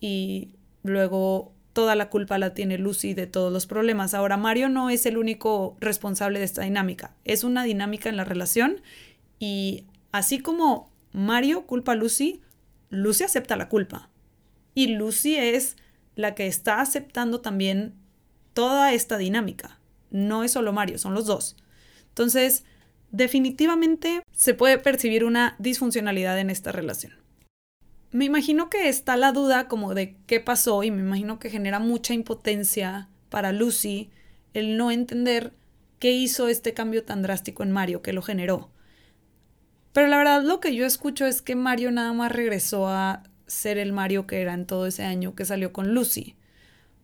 y 0.00 0.50
luego 0.82 1.52
toda 1.72 1.94
la 1.94 2.10
culpa 2.10 2.38
la 2.38 2.54
tiene 2.54 2.78
Lucy 2.78 3.14
de 3.14 3.26
todos 3.26 3.52
los 3.52 3.66
problemas. 3.66 4.14
Ahora, 4.14 4.36
Mario 4.36 4.68
no 4.68 4.90
es 4.90 5.06
el 5.06 5.16
único 5.16 5.76
responsable 5.80 6.38
de 6.38 6.44
esta 6.44 6.62
dinámica, 6.62 7.14
es 7.24 7.44
una 7.44 7.64
dinámica 7.64 8.08
en 8.08 8.16
la 8.16 8.24
relación 8.24 8.80
y 9.38 9.84
así 10.12 10.38
como 10.38 10.90
Mario 11.12 11.66
culpa 11.66 11.92
a 11.92 11.96
Lucy, 11.96 12.40
Lucy 12.90 13.24
acepta 13.24 13.56
la 13.56 13.68
culpa. 13.68 14.10
Y 14.74 14.88
Lucy 14.88 15.36
es 15.36 15.76
la 16.14 16.34
que 16.34 16.46
está 16.46 16.80
aceptando 16.80 17.40
también 17.40 17.94
toda 18.52 18.92
esta 18.92 19.16
dinámica. 19.18 19.78
No 20.10 20.44
es 20.44 20.52
solo 20.52 20.72
Mario, 20.72 20.98
son 20.98 21.14
los 21.14 21.26
dos. 21.26 21.56
Entonces, 22.08 22.64
definitivamente 23.10 24.22
se 24.32 24.54
puede 24.54 24.78
percibir 24.78 25.24
una 25.24 25.56
disfuncionalidad 25.58 26.38
en 26.38 26.50
esta 26.50 26.72
relación. 26.72 27.19
Me 28.12 28.24
imagino 28.24 28.70
que 28.70 28.88
está 28.88 29.16
la 29.16 29.30
duda 29.30 29.68
como 29.68 29.94
de 29.94 30.16
qué 30.26 30.40
pasó 30.40 30.82
y 30.82 30.90
me 30.90 31.00
imagino 31.00 31.38
que 31.38 31.48
genera 31.48 31.78
mucha 31.78 32.12
impotencia 32.12 33.08
para 33.28 33.52
Lucy 33.52 34.10
el 34.52 34.76
no 34.76 34.90
entender 34.90 35.52
qué 36.00 36.10
hizo 36.10 36.48
este 36.48 36.74
cambio 36.74 37.04
tan 37.04 37.22
drástico 37.22 37.62
en 37.62 37.70
Mario, 37.70 38.02
que 38.02 38.12
lo 38.12 38.22
generó. 38.22 38.70
Pero 39.92 40.08
la 40.08 40.18
verdad 40.18 40.42
lo 40.42 40.58
que 40.58 40.74
yo 40.74 40.86
escucho 40.86 41.24
es 41.24 41.40
que 41.40 41.54
Mario 41.54 41.92
nada 41.92 42.12
más 42.12 42.32
regresó 42.32 42.88
a 42.88 43.22
ser 43.46 43.78
el 43.78 43.92
Mario 43.92 44.26
que 44.26 44.40
era 44.40 44.54
en 44.54 44.66
todo 44.66 44.86
ese 44.86 45.04
año 45.04 45.36
que 45.36 45.44
salió 45.44 45.72
con 45.72 45.94
Lucy. 45.94 46.34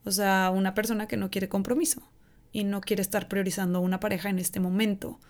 O 0.05 0.11
sea, 0.11 0.51
una 0.53 0.75
persona 0.75 1.07
que 1.07 1.17
no 1.17 1.31
quiere 1.31 1.49
compromiso 1.49 2.03
y 2.51 2.65
no 2.65 2.81
quiere 2.81 3.03
estar 3.03 3.29
priorizando 3.29 3.81
una 3.81 4.01
pareja 4.01 4.29
en 4.29 4.41
este 4.41 4.59
momento. 4.59 5.21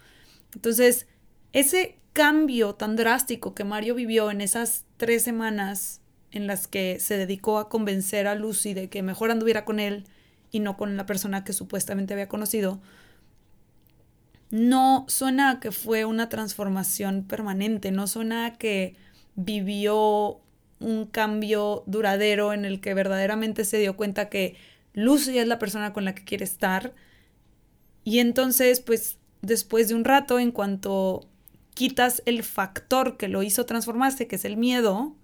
Entonces, 0.54 1.06
ese 1.52 1.98
cambio 2.14 2.74
tan 2.74 2.96
drástico 2.96 3.54
que 3.54 3.64
Mario 3.64 3.94
vivió 3.94 4.30
en 4.30 4.40
esas 4.40 4.85
tres 4.96 5.22
semanas 5.22 6.00
en 6.30 6.46
las 6.46 6.68
que 6.68 6.98
se 7.00 7.16
dedicó 7.16 7.58
a 7.58 7.68
convencer 7.68 8.26
a 8.26 8.34
Lucy 8.34 8.74
de 8.74 8.88
que 8.88 9.02
mejor 9.02 9.30
anduviera 9.30 9.64
con 9.64 9.80
él 9.80 10.04
y 10.50 10.60
no 10.60 10.76
con 10.76 10.96
la 10.96 11.06
persona 11.06 11.44
que 11.44 11.52
supuestamente 11.52 12.14
había 12.14 12.28
conocido, 12.28 12.80
no 14.50 15.04
suena 15.08 15.50
a 15.50 15.60
que 15.60 15.72
fue 15.72 16.04
una 16.04 16.28
transformación 16.28 17.24
permanente, 17.24 17.90
no 17.90 18.06
suena 18.06 18.46
a 18.46 18.54
que 18.54 18.96
vivió 19.34 20.40
un 20.78 21.06
cambio 21.06 21.82
duradero 21.86 22.52
en 22.52 22.64
el 22.64 22.80
que 22.80 22.94
verdaderamente 22.94 23.64
se 23.64 23.78
dio 23.78 23.96
cuenta 23.96 24.28
que 24.28 24.56
Lucy 24.92 25.38
es 25.38 25.46
la 25.46 25.58
persona 25.58 25.92
con 25.92 26.04
la 26.04 26.14
que 26.14 26.24
quiere 26.24 26.44
estar. 26.44 26.94
Y 28.04 28.20
entonces, 28.20 28.80
pues 28.80 29.18
después 29.42 29.88
de 29.88 29.94
un 29.94 30.04
rato, 30.04 30.38
en 30.38 30.52
cuanto 30.52 31.28
quitas 31.76 32.22
el 32.24 32.42
factor 32.42 33.18
que 33.18 33.28
lo 33.28 33.42
hizo 33.42 33.66
transformarse, 33.66 34.26
que 34.26 34.36
es 34.36 34.46
el 34.46 34.56
miedo, 34.56 35.14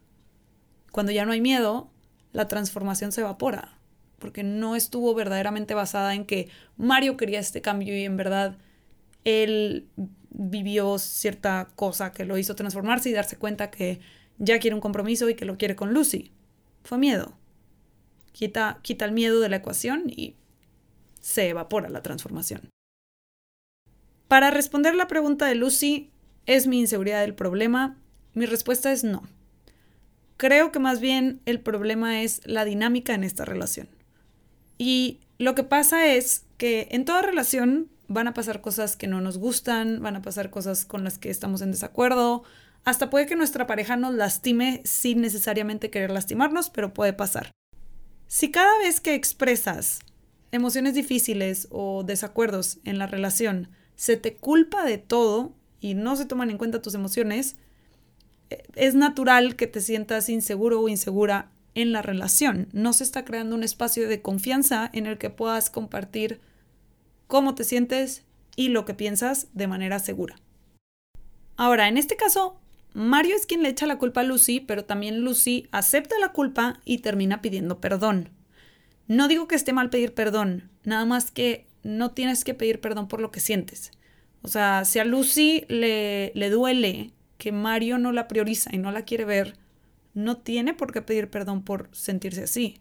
cuando 0.90 1.10
ya 1.10 1.24
no 1.24 1.32
hay 1.32 1.40
miedo, 1.40 1.90
la 2.32 2.46
transformación 2.46 3.10
se 3.10 3.22
evapora, 3.22 3.78
porque 4.18 4.42
no 4.42 4.76
estuvo 4.76 5.14
verdaderamente 5.14 5.72
basada 5.72 6.14
en 6.14 6.26
que 6.26 6.50
Mario 6.76 7.16
quería 7.16 7.40
este 7.40 7.62
cambio 7.62 7.96
y 7.96 8.04
en 8.04 8.18
verdad 8.18 8.58
él 9.24 9.88
vivió 10.28 10.98
cierta 10.98 11.70
cosa 11.74 12.12
que 12.12 12.26
lo 12.26 12.36
hizo 12.36 12.54
transformarse 12.54 13.08
y 13.08 13.14
darse 13.14 13.38
cuenta 13.38 13.70
que 13.70 14.00
ya 14.36 14.58
quiere 14.58 14.74
un 14.74 14.82
compromiso 14.82 15.30
y 15.30 15.34
que 15.34 15.46
lo 15.46 15.56
quiere 15.56 15.74
con 15.74 15.94
Lucy. 15.94 16.32
Fue 16.84 16.98
miedo. 16.98 17.32
Quita, 18.32 18.78
quita 18.82 19.06
el 19.06 19.12
miedo 19.12 19.40
de 19.40 19.48
la 19.48 19.56
ecuación 19.56 20.02
y 20.06 20.36
se 21.18 21.48
evapora 21.48 21.88
la 21.88 22.02
transformación. 22.02 22.68
Para 24.28 24.50
responder 24.50 24.94
la 24.94 25.08
pregunta 25.08 25.46
de 25.46 25.54
Lucy, 25.54 26.12
¿es 26.46 26.66
mi 26.66 26.81
inseguridad 26.81 27.24
el 27.24 27.35
problema? 27.35 27.96
Mi 28.35 28.46
respuesta 28.46 28.92
es 28.92 29.05
no. 29.05 29.22
Creo 30.37 30.72
que 30.72 30.78
más 30.78 31.00
bien 31.00 31.40
el 31.46 31.61
problema 31.61 32.22
es 32.22 32.40
la 32.44 32.64
dinámica 32.64 33.14
en 33.14 33.24
esta 33.24 33.44
relación. 33.44 33.88
Y 34.78 35.20
lo 35.38 35.55
que 35.55 35.62
pasa 35.62 36.07
es 36.07 36.46
que 36.57 36.88
en 36.90 37.05
toda 37.05 37.22
relación 37.22 37.88
van 38.09 38.28
a 38.28 38.35
pasar 38.35 38.61
cosas 38.61 38.96
que 38.96 39.07
no 39.07 39.20
nos 39.20 39.38
gustan, 39.38 40.02
van 40.02 40.16
a 40.16 40.22
pasar 40.22 40.50
cosas 40.50 40.85
con 40.85 41.05
las 41.05 41.18
que 41.18 41.31
estamos 41.31 41.62
en 41.62 41.70
desacuerdo, 41.70 42.42
hasta 42.85 43.11
puede 43.11 43.26
que 43.26 43.37
nuestra 43.37 43.66
pareja 43.66 43.96
nos 43.96 44.14
lastime 44.14 44.83
sin 44.85 45.20
necesariamente 45.20 45.90
querer 45.90 46.11
lastimarnos, 46.11 46.70
pero 46.70 46.92
puede 46.92 47.12
pasar. 47.12 47.52
Si 48.26 48.50
cada 48.50 48.78
vez 48.78 49.00
que 49.00 49.14
expresas 49.14 50.00
emociones 50.50 50.94
difíciles 50.94 51.68
o 51.70 52.02
desacuerdos 52.02 52.78
en 52.85 52.98
la 52.98 53.07
relación 53.07 53.68
se 53.94 54.16
te 54.16 54.37
culpa 54.37 54.85
de 54.85 54.98
todo 54.98 55.55
y 55.82 55.94
no 55.94 56.16
se 56.16 56.24
toman 56.24 56.48
en 56.48 56.56
cuenta 56.56 56.80
tus 56.80 56.94
emociones, 56.94 57.56
eh, 58.48 58.62
es 58.74 58.94
natural 58.94 59.56
que 59.56 59.66
te 59.66 59.82
sientas 59.82 60.30
inseguro 60.30 60.80
o 60.80 60.88
insegura 60.88 61.50
en 61.74 61.92
la 61.92 62.00
relación. 62.00 62.68
No 62.72 62.92
se 62.92 63.04
está 63.04 63.24
creando 63.24 63.56
un 63.56 63.64
espacio 63.64 64.08
de 64.08 64.22
confianza 64.22 64.88
en 64.94 65.06
el 65.06 65.18
que 65.18 65.28
puedas 65.28 65.68
compartir 65.68 66.40
cómo 67.26 67.54
te 67.54 67.64
sientes 67.64 68.22
y 68.56 68.68
lo 68.68 68.84
que 68.84 68.94
piensas 68.94 69.48
de 69.54 69.66
manera 69.66 69.98
segura. 69.98 70.36
Ahora, 71.56 71.88
en 71.88 71.98
este 71.98 72.16
caso, 72.16 72.56
Mario 72.94 73.34
es 73.34 73.46
quien 73.46 73.62
le 73.62 73.70
echa 73.70 73.86
la 73.86 73.98
culpa 73.98 74.20
a 74.20 74.24
Lucy, 74.24 74.60
pero 74.60 74.84
también 74.84 75.20
Lucy 75.20 75.66
acepta 75.72 76.18
la 76.20 76.32
culpa 76.32 76.80
y 76.84 76.98
termina 76.98 77.42
pidiendo 77.42 77.80
perdón. 77.80 78.28
No 79.08 79.26
digo 79.26 79.48
que 79.48 79.56
esté 79.56 79.72
mal 79.72 79.90
pedir 79.90 80.14
perdón, 80.14 80.70
nada 80.84 81.04
más 81.06 81.30
que 81.30 81.66
no 81.82 82.12
tienes 82.12 82.44
que 82.44 82.54
pedir 82.54 82.80
perdón 82.80 83.08
por 83.08 83.20
lo 83.20 83.32
que 83.32 83.40
sientes. 83.40 83.90
O 84.42 84.48
sea, 84.48 84.85
si 84.85 84.98
a 84.98 85.05
Lucy 85.05 85.64
le, 85.68 86.33
le 86.35 86.50
duele 86.50 87.12
que 87.38 87.52
Mario 87.52 87.98
no 87.98 88.12
la 88.12 88.28
prioriza 88.28 88.70
y 88.72 88.78
no 88.78 88.90
la 88.90 89.02
quiere 89.02 89.24
ver, 89.24 89.57
no 90.14 90.37
tiene 90.37 90.74
por 90.74 90.92
qué 90.92 91.02
pedir 91.02 91.31
perdón 91.31 91.62
por 91.62 91.88
sentirse 91.92 92.44
así. 92.44 92.78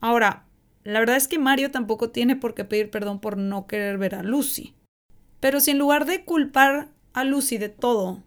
Ahora, 0.00 0.44
la 0.84 1.00
verdad 1.00 1.16
es 1.16 1.28
que 1.28 1.38
Mario 1.38 1.70
tampoco 1.70 2.10
tiene 2.10 2.36
por 2.36 2.54
qué 2.54 2.64
pedir 2.64 2.90
perdón 2.90 3.20
por 3.20 3.36
no 3.36 3.66
querer 3.66 3.98
ver 3.98 4.14
a 4.14 4.22
Lucy. 4.22 4.74
Pero 5.40 5.60
si 5.60 5.70
en 5.70 5.78
lugar 5.78 6.06
de 6.06 6.24
culpar 6.24 6.88
a 7.12 7.24
Lucy 7.24 7.58
de 7.58 7.68
todo, 7.68 8.22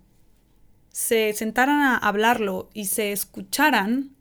se 0.89 1.33
sentaran 1.33 1.81
a 1.81 1.97
hablarlo 1.97 2.69
y 2.73 2.85
se 2.85 3.11
escucharan, 3.11 4.11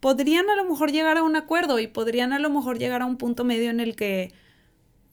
podrían 0.00 0.48
a 0.50 0.56
lo 0.56 0.64
mejor 0.64 0.92
llegar 0.92 1.16
a 1.16 1.22
un 1.22 1.36
acuerdo 1.36 1.78
y 1.78 1.86
podrían 1.86 2.32
a 2.32 2.38
lo 2.38 2.50
mejor 2.50 2.78
llegar 2.78 3.02
a 3.02 3.06
un 3.06 3.16
punto 3.16 3.44
medio 3.44 3.70
en 3.70 3.80
el 3.80 3.96
que, 3.96 4.32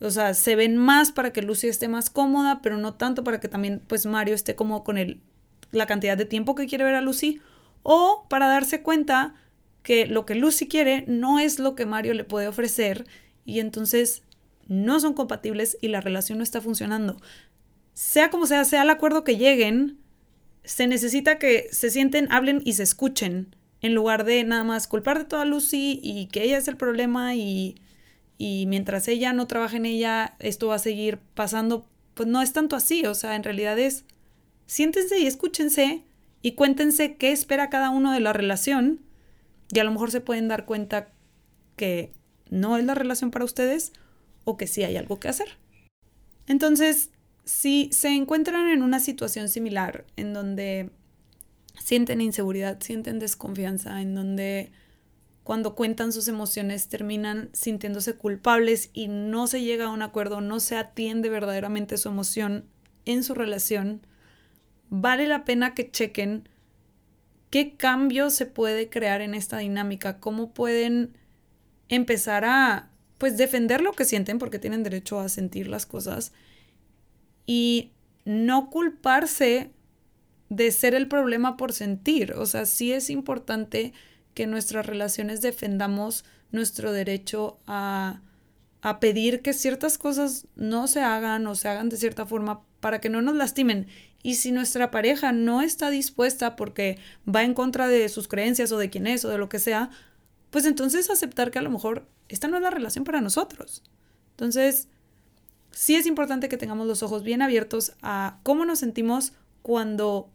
o 0.01 0.11
sea, 0.11 0.33
se 0.33 0.55
ven 0.55 0.77
más 0.77 1.11
para 1.11 1.31
que 1.31 1.41
Lucy 1.41 1.67
esté 1.67 1.87
más 1.87 2.09
cómoda, 2.09 2.61
pero 2.61 2.77
no 2.77 2.95
tanto 2.95 3.23
para 3.23 3.39
que 3.39 3.47
también 3.47 3.81
pues 3.87 4.05
Mario 4.05 4.35
esté 4.35 4.55
como 4.55 4.83
con 4.83 4.97
el, 4.97 5.21
la 5.71 5.85
cantidad 5.85 6.17
de 6.17 6.25
tiempo 6.25 6.55
que 6.55 6.67
quiere 6.67 6.83
ver 6.83 6.95
a 6.95 7.01
Lucy, 7.01 7.41
o 7.83 8.25
para 8.29 8.47
darse 8.47 8.81
cuenta 8.81 9.35
que 9.83 10.07
lo 10.07 10.25
que 10.25 10.35
Lucy 10.35 10.67
quiere 10.67 11.05
no 11.07 11.39
es 11.39 11.59
lo 11.59 11.75
que 11.75 11.85
Mario 11.85 12.13
le 12.13 12.23
puede 12.23 12.47
ofrecer 12.47 13.05
y 13.45 13.59
entonces 13.59 14.23
no 14.67 14.99
son 14.99 15.13
compatibles 15.13 15.77
y 15.81 15.89
la 15.89 16.01
relación 16.01 16.39
no 16.39 16.43
está 16.43 16.59
funcionando. 16.59 17.17
Sea 17.93 18.31
como 18.31 18.47
sea, 18.47 18.65
sea 18.65 18.81
el 18.81 18.89
acuerdo 18.89 19.23
que 19.23 19.37
lleguen, 19.37 19.99
se 20.63 20.87
necesita 20.87 21.37
que 21.37 21.69
se 21.71 21.91
sienten, 21.91 22.31
hablen 22.31 22.61
y 22.65 22.73
se 22.73 22.83
escuchen 22.83 23.55
en 23.81 23.93
lugar 23.93 24.25
de 24.25 24.43
nada 24.43 24.63
más 24.63 24.87
culpar 24.87 25.19
de 25.19 25.25
toda 25.25 25.45
Lucy 25.45 25.99
y 26.01 26.25
que 26.27 26.43
ella 26.43 26.57
es 26.57 26.67
el 26.67 26.75
problema 26.75 27.35
y, 27.35 27.75
y 28.37 28.65
mientras 28.67 29.07
ella 29.07 29.33
no 29.33 29.47
trabaje 29.47 29.77
en 29.77 29.85
ella, 29.85 30.35
esto 30.39 30.67
va 30.67 30.75
a 30.75 30.79
seguir 30.79 31.19
pasando. 31.33 31.87
Pues 32.13 32.27
no 32.27 32.41
es 32.41 32.53
tanto 32.53 32.75
así, 32.75 33.05
o 33.05 33.15
sea, 33.15 33.35
en 33.35 33.43
realidad 33.43 33.77
es 33.79 34.05
siéntense 34.67 35.19
y 35.19 35.27
escúchense 35.27 36.03
y 36.41 36.53
cuéntense 36.53 37.15
qué 37.15 37.31
espera 37.31 37.69
cada 37.69 37.89
uno 37.89 38.11
de 38.11 38.19
la 38.19 38.33
relación 38.33 39.01
y 39.71 39.79
a 39.79 39.83
lo 39.83 39.91
mejor 39.91 40.11
se 40.11 40.21
pueden 40.21 40.47
dar 40.47 40.65
cuenta 40.65 41.09
que 41.75 42.13
no 42.49 42.77
es 42.77 42.85
la 42.85 42.95
relación 42.95 43.31
para 43.31 43.45
ustedes 43.45 43.93
o 44.43 44.57
que 44.57 44.67
sí 44.67 44.83
hay 44.83 44.97
algo 44.97 45.19
que 45.19 45.27
hacer. 45.27 45.57
Entonces, 46.47 47.09
si 47.43 47.89
se 47.91 48.09
encuentran 48.09 48.69
en 48.69 48.83
una 48.83 48.99
situación 48.99 49.49
similar 49.49 50.05
en 50.15 50.33
donde 50.33 50.91
sienten 51.83 52.21
inseguridad, 52.21 52.79
sienten 52.81 53.19
desconfianza, 53.19 54.01
en 54.01 54.15
donde 54.15 54.71
cuando 55.45 55.75
cuentan 55.75 56.11
sus 56.11 56.27
emociones 56.27 56.87
terminan 56.87 57.51
sintiéndose 57.53 58.15
culpables 58.15 58.89
y 58.93 59.07
no 59.09 59.45
se 59.45 59.61
llega 59.61 59.85
a 59.85 59.91
un 59.91 60.01
acuerdo, 60.01 60.41
no 60.41 60.59
se 60.59 60.75
atiende 60.75 61.29
verdaderamente 61.29 61.97
su 61.97 62.09
emoción 62.09 62.65
en 63.05 63.23
su 63.23 63.35
relación, 63.35 64.01
vale 64.89 65.27
la 65.27 65.45
pena 65.45 65.75
que 65.75 65.91
chequen 65.91 66.49
qué 67.51 67.75
cambio 67.75 68.31
se 68.31 68.47
puede 68.47 68.89
crear 68.89 69.21
en 69.21 69.35
esta 69.35 69.59
dinámica, 69.59 70.19
cómo 70.19 70.51
pueden 70.51 71.15
empezar 71.89 72.43
a 72.43 72.89
pues 73.19 73.37
defender 73.37 73.81
lo 73.81 73.93
que 73.93 74.05
sienten 74.05 74.39
porque 74.39 74.57
tienen 74.57 74.81
derecho 74.81 75.19
a 75.19 75.29
sentir 75.29 75.67
las 75.67 75.85
cosas 75.85 76.33
y 77.45 77.91
no 78.25 78.71
culparse 78.71 79.69
de 80.49 80.71
ser 80.71 80.95
el 80.95 81.07
problema 81.07 81.55
por 81.55 81.71
sentir. 81.71 82.33
O 82.33 82.47
sea, 82.47 82.65
sí 82.65 82.91
es 82.91 83.11
importante 83.11 83.93
que 84.35 84.45
nuestras 84.45 84.85
relaciones 84.85 85.41
defendamos 85.41 86.23
nuestro 86.51 86.91
derecho 86.91 87.57
a, 87.65 88.21
a 88.81 88.99
pedir 88.99 89.41
que 89.41 89.53
ciertas 89.53 89.97
cosas 89.97 90.45
no 90.55 90.87
se 90.87 91.01
hagan 91.01 91.47
o 91.47 91.55
se 91.55 91.67
hagan 91.67 91.89
de 91.89 91.97
cierta 91.97 92.27
forma 92.27 92.61
para 92.79 93.01
que 93.01 93.09
no 93.09 93.23
nos 93.23 93.35
lastimen. 93.35 93.87
Y 94.21 94.35
si 94.35 94.51
nuestra 94.51 94.91
pareja 94.91 95.31
no 95.31 95.61
está 95.61 95.89
dispuesta 95.89 96.55
porque 96.55 96.99
va 97.27 97.43
en 97.43 97.55
contra 97.55 97.87
de 97.87 98.07
sus 98.09 98.27
creencias 98.27 98.71
o 98.71 98.77
de 98.77 98.91
quién 98.91 99.07
es 99.07 99.25
o 99.25 99.29
de 99.29 99.39
lo 99.39 99.49
que 99.49 99.59
sea, 99.59 99.89
pues 100.51 100.65
entonces 100.65 101.09
aceptar 101.09 101.49
que 101.49 101.59
a 101.59 101.63
lo 101.63 101.71
mejor 101.71 102.07
esta 102.29 102.47
no 102.47 102.57
es 102.57 102.63
la 102.63 102.69
relación 102.69 103.05
para 103.05 103.21
nosotros. 103.21 103.83
Entonces, 104.31 104.89
sí 105.71 105.95
es 105.95 106.05
importante 106.05 106.49
que 106.49 106.57
tengamos 106.57 106.87
los 106.87 107.03
ojos 107.03 107.23
bien 107.23 107.41
abiertos 107.41 107.93
a 108.01 108.39
cómo 108.43 108.65
nos 108.65 108.79
sentimos 108.79 109.33
cuando 109.61 110.29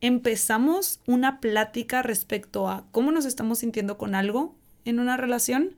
empezamos 0.00 1.00
una 1.06 1.40
plática 1.40 2.02
respecto 2.02 2.68
a 2.68 2.86
cómo 2.90 3.12
nos 3.12 3.24
estamos 3.24 3.58
sintiendo 3.58 3.98
con 3.98 4.14
algo 4.14 4.56
en 4.84 4.98
una 4.98 5.16
relación. 5.16 5.76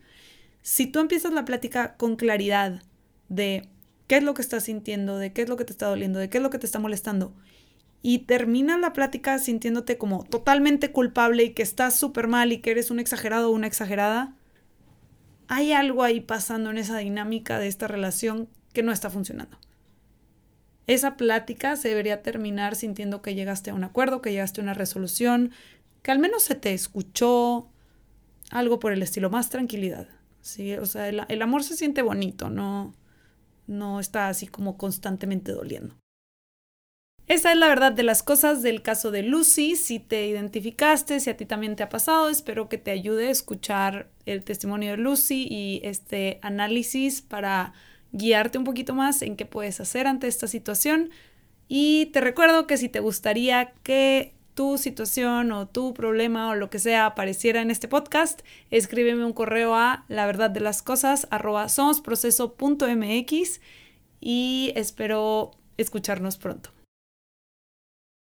Si 0.63 0.87
tú 0.87 1.01
empiezas 1.01 1.33
la 1.33 1.45
plática 1.45 1.97
con 1.97 2.17
claridad 2.17 2.83
de 3.29 3.69
qué 4.07 4.19
es 4.19 4.23
lo 4.23 4.35
que 4.35 4.43
estás 4.43 4.65
sintiendo, 4.65 5.19
de 5.19 5.33
qué 5.33 5.43
es 5.43 5.49
lo 5.49 5.57
que 5.57 5.65
te 5.65 5.73
está 5.73 5.87
doliendo, 5.87 6.19
de 6.19 6.29
qué 6.29 6.39
es 6.39 6.43
lo 6.43 6.51
que 6.51 6.59
te 6.59 6.67
está 6.67 6.79
molestando, 6.79 7.35
y 8.03 8.21
terminas 8.21 8.81
la 8.81 8.93
plática 8.93 9.39
sintiéndote 9.39 9.97
como 9.97 10.25
totalmente 10.25 10.91
culpable 10.91 11.45
y 11.45 11.51
que 11.55 11.63
estás 11.63 11.95
súper 11.97 12.27
mal 12.27 12.53
y 12.53 12.59
que 12.59 12.73
eres 12.73 12.91
un 12.91 12.99
exagerado 12.99 13.49
o 13.49 13.53
una 13.53 13.69
exagerada, 13.69 14.37
hay 15.47 15.73
algo 15.73 16.03
ahí 16.03 16.21
pasando 16.21 16.71
en 16.71 16.79
esa 16.79 16.99
dinámica 16.99 17.59
de 17.59 17.69
esta 17.69 17.87
relación 17.87 18.49
que 18.73 18.83
no 18.83 18.91
está 18.91 19.09
funcionando. 19.09 19.57
Esa 20.87 21.17
plática 21.17 21.77
se 21.77 21.89
debería 21.89 22.23
terminar 22.23 22.75
sintiendo 22.75 23.23
que 23.23 23.35
llegaste 23.35 23.71
a 23.71 23.75
un 23.75 23.85
acuerdo, 23.85 24.21
que 24.21 24.33
llegaste 24.33 24.61
a 24.61 24.65
una 24.65 24.75
resolución, 24.75 25.53
que 26.03 26.11
al 26.11 26.19
menos 26.19 26.43
se 26.43 26.55
te 26.55 26.75
escuchó, 26.75 27.69
algo 28.51 28.79
por 28.79 28.93
el 28.93 29.03
estilo, 29.03 29.31
más 29.31 29.49
tranquilidad. 29.49 30.09
¿sí? 30.41 30.75
O 30.75 30.87
sea, 30.87 31.09
el, 31.09 31.23
el 31.29 31.43
amor 31.43 31.63
se 31.63 31.77
siente 31.77 32.03
bonito, 32.03 32.51
no, 32.51 32.95
no 33.67 34.01
está 34.01 34.29
así 34.29 34.47
como 34.47 34.77
constantemente 34.77 35.53
doliendo. 35.53 35.97
Esa 37.29 37.53
es 37.53 37.59
la 37.59 37.69
verdad 37.69 37.93
de 37.93 38.03
las 38.03 38.23
cosas 38.23 38.63
del 38.63 38.83
caso 38.83 39.11
de 39.11 39.23
Lucy. 39.23 39.77
Si 39.77 40.01
te 40.01 40.27
identificaste, 40.27 41.21
si 41.21 41.31
a 41.31 41.37
ti 41.37 41.47
también 41.47 41.77
te 41.77 41.83
ha 41.83 41.89
pasado, 41.89 42.29
espero 42.29 42.69
que 42.69 42.79
te 42.79 42.91
ayude 42.91 43.29
a 43.29 43.31
escuchar 43.31 44.11
el 44.27 44.45
testimonio 44.45 44.91
de 44.91 44.97
Lucy 44.97 45.47
y 45.49 45.81
este 45.85 46.41
análisis 46.43 47.23
para 47.23 47.73
guiarte 48.13 48.59
un 48.59 48.65
poquito 48.65 48.95
más 48.95 49.23
en 49.23 49.37
qué 49.37 49.47
puedes 49.47 49.81
hacer 49.81 50.07
ante 50.07 50.29
esta 50.29 50.47
situación. 50.47 51.11
Y 51.69 52.07
te 52.07 52.21
recuerdo 52.21 52.67
que 52.67 52.77
si 52.77 52.89
te 52.89 53.01
gustaría 53.01 53.73
que 53.83 54.35
tu 54.55 54.77
situación 54.79 55.53
o 55.53 55.67
tu 55.67 55.95
problema 55.95 56.51
o 56.51 56.55
lo 56.55 56.69
que 56.69 56.79
sea 56.79 57.07
apareciera 57.07 57.63
en 57.63 57.71
este 57.71 57.89
podcast, 57.89 58.43
escríbeme 58.71 59.25
un 59.25 59.33
correo 59.33 59.75
a 59.75 60.05
la 60.09 60.27
verdad 60.27 60.51
de 60.51 60.61
las 60.61 60.83
cosas 60.83 61.27
arroba 61.31 61.69
somosproceso.mx 61.69 63.61
y 64.21 64.73
espero 64.77 65.53
escucharnos 65.79 66.37
pronto. 66.37 66.71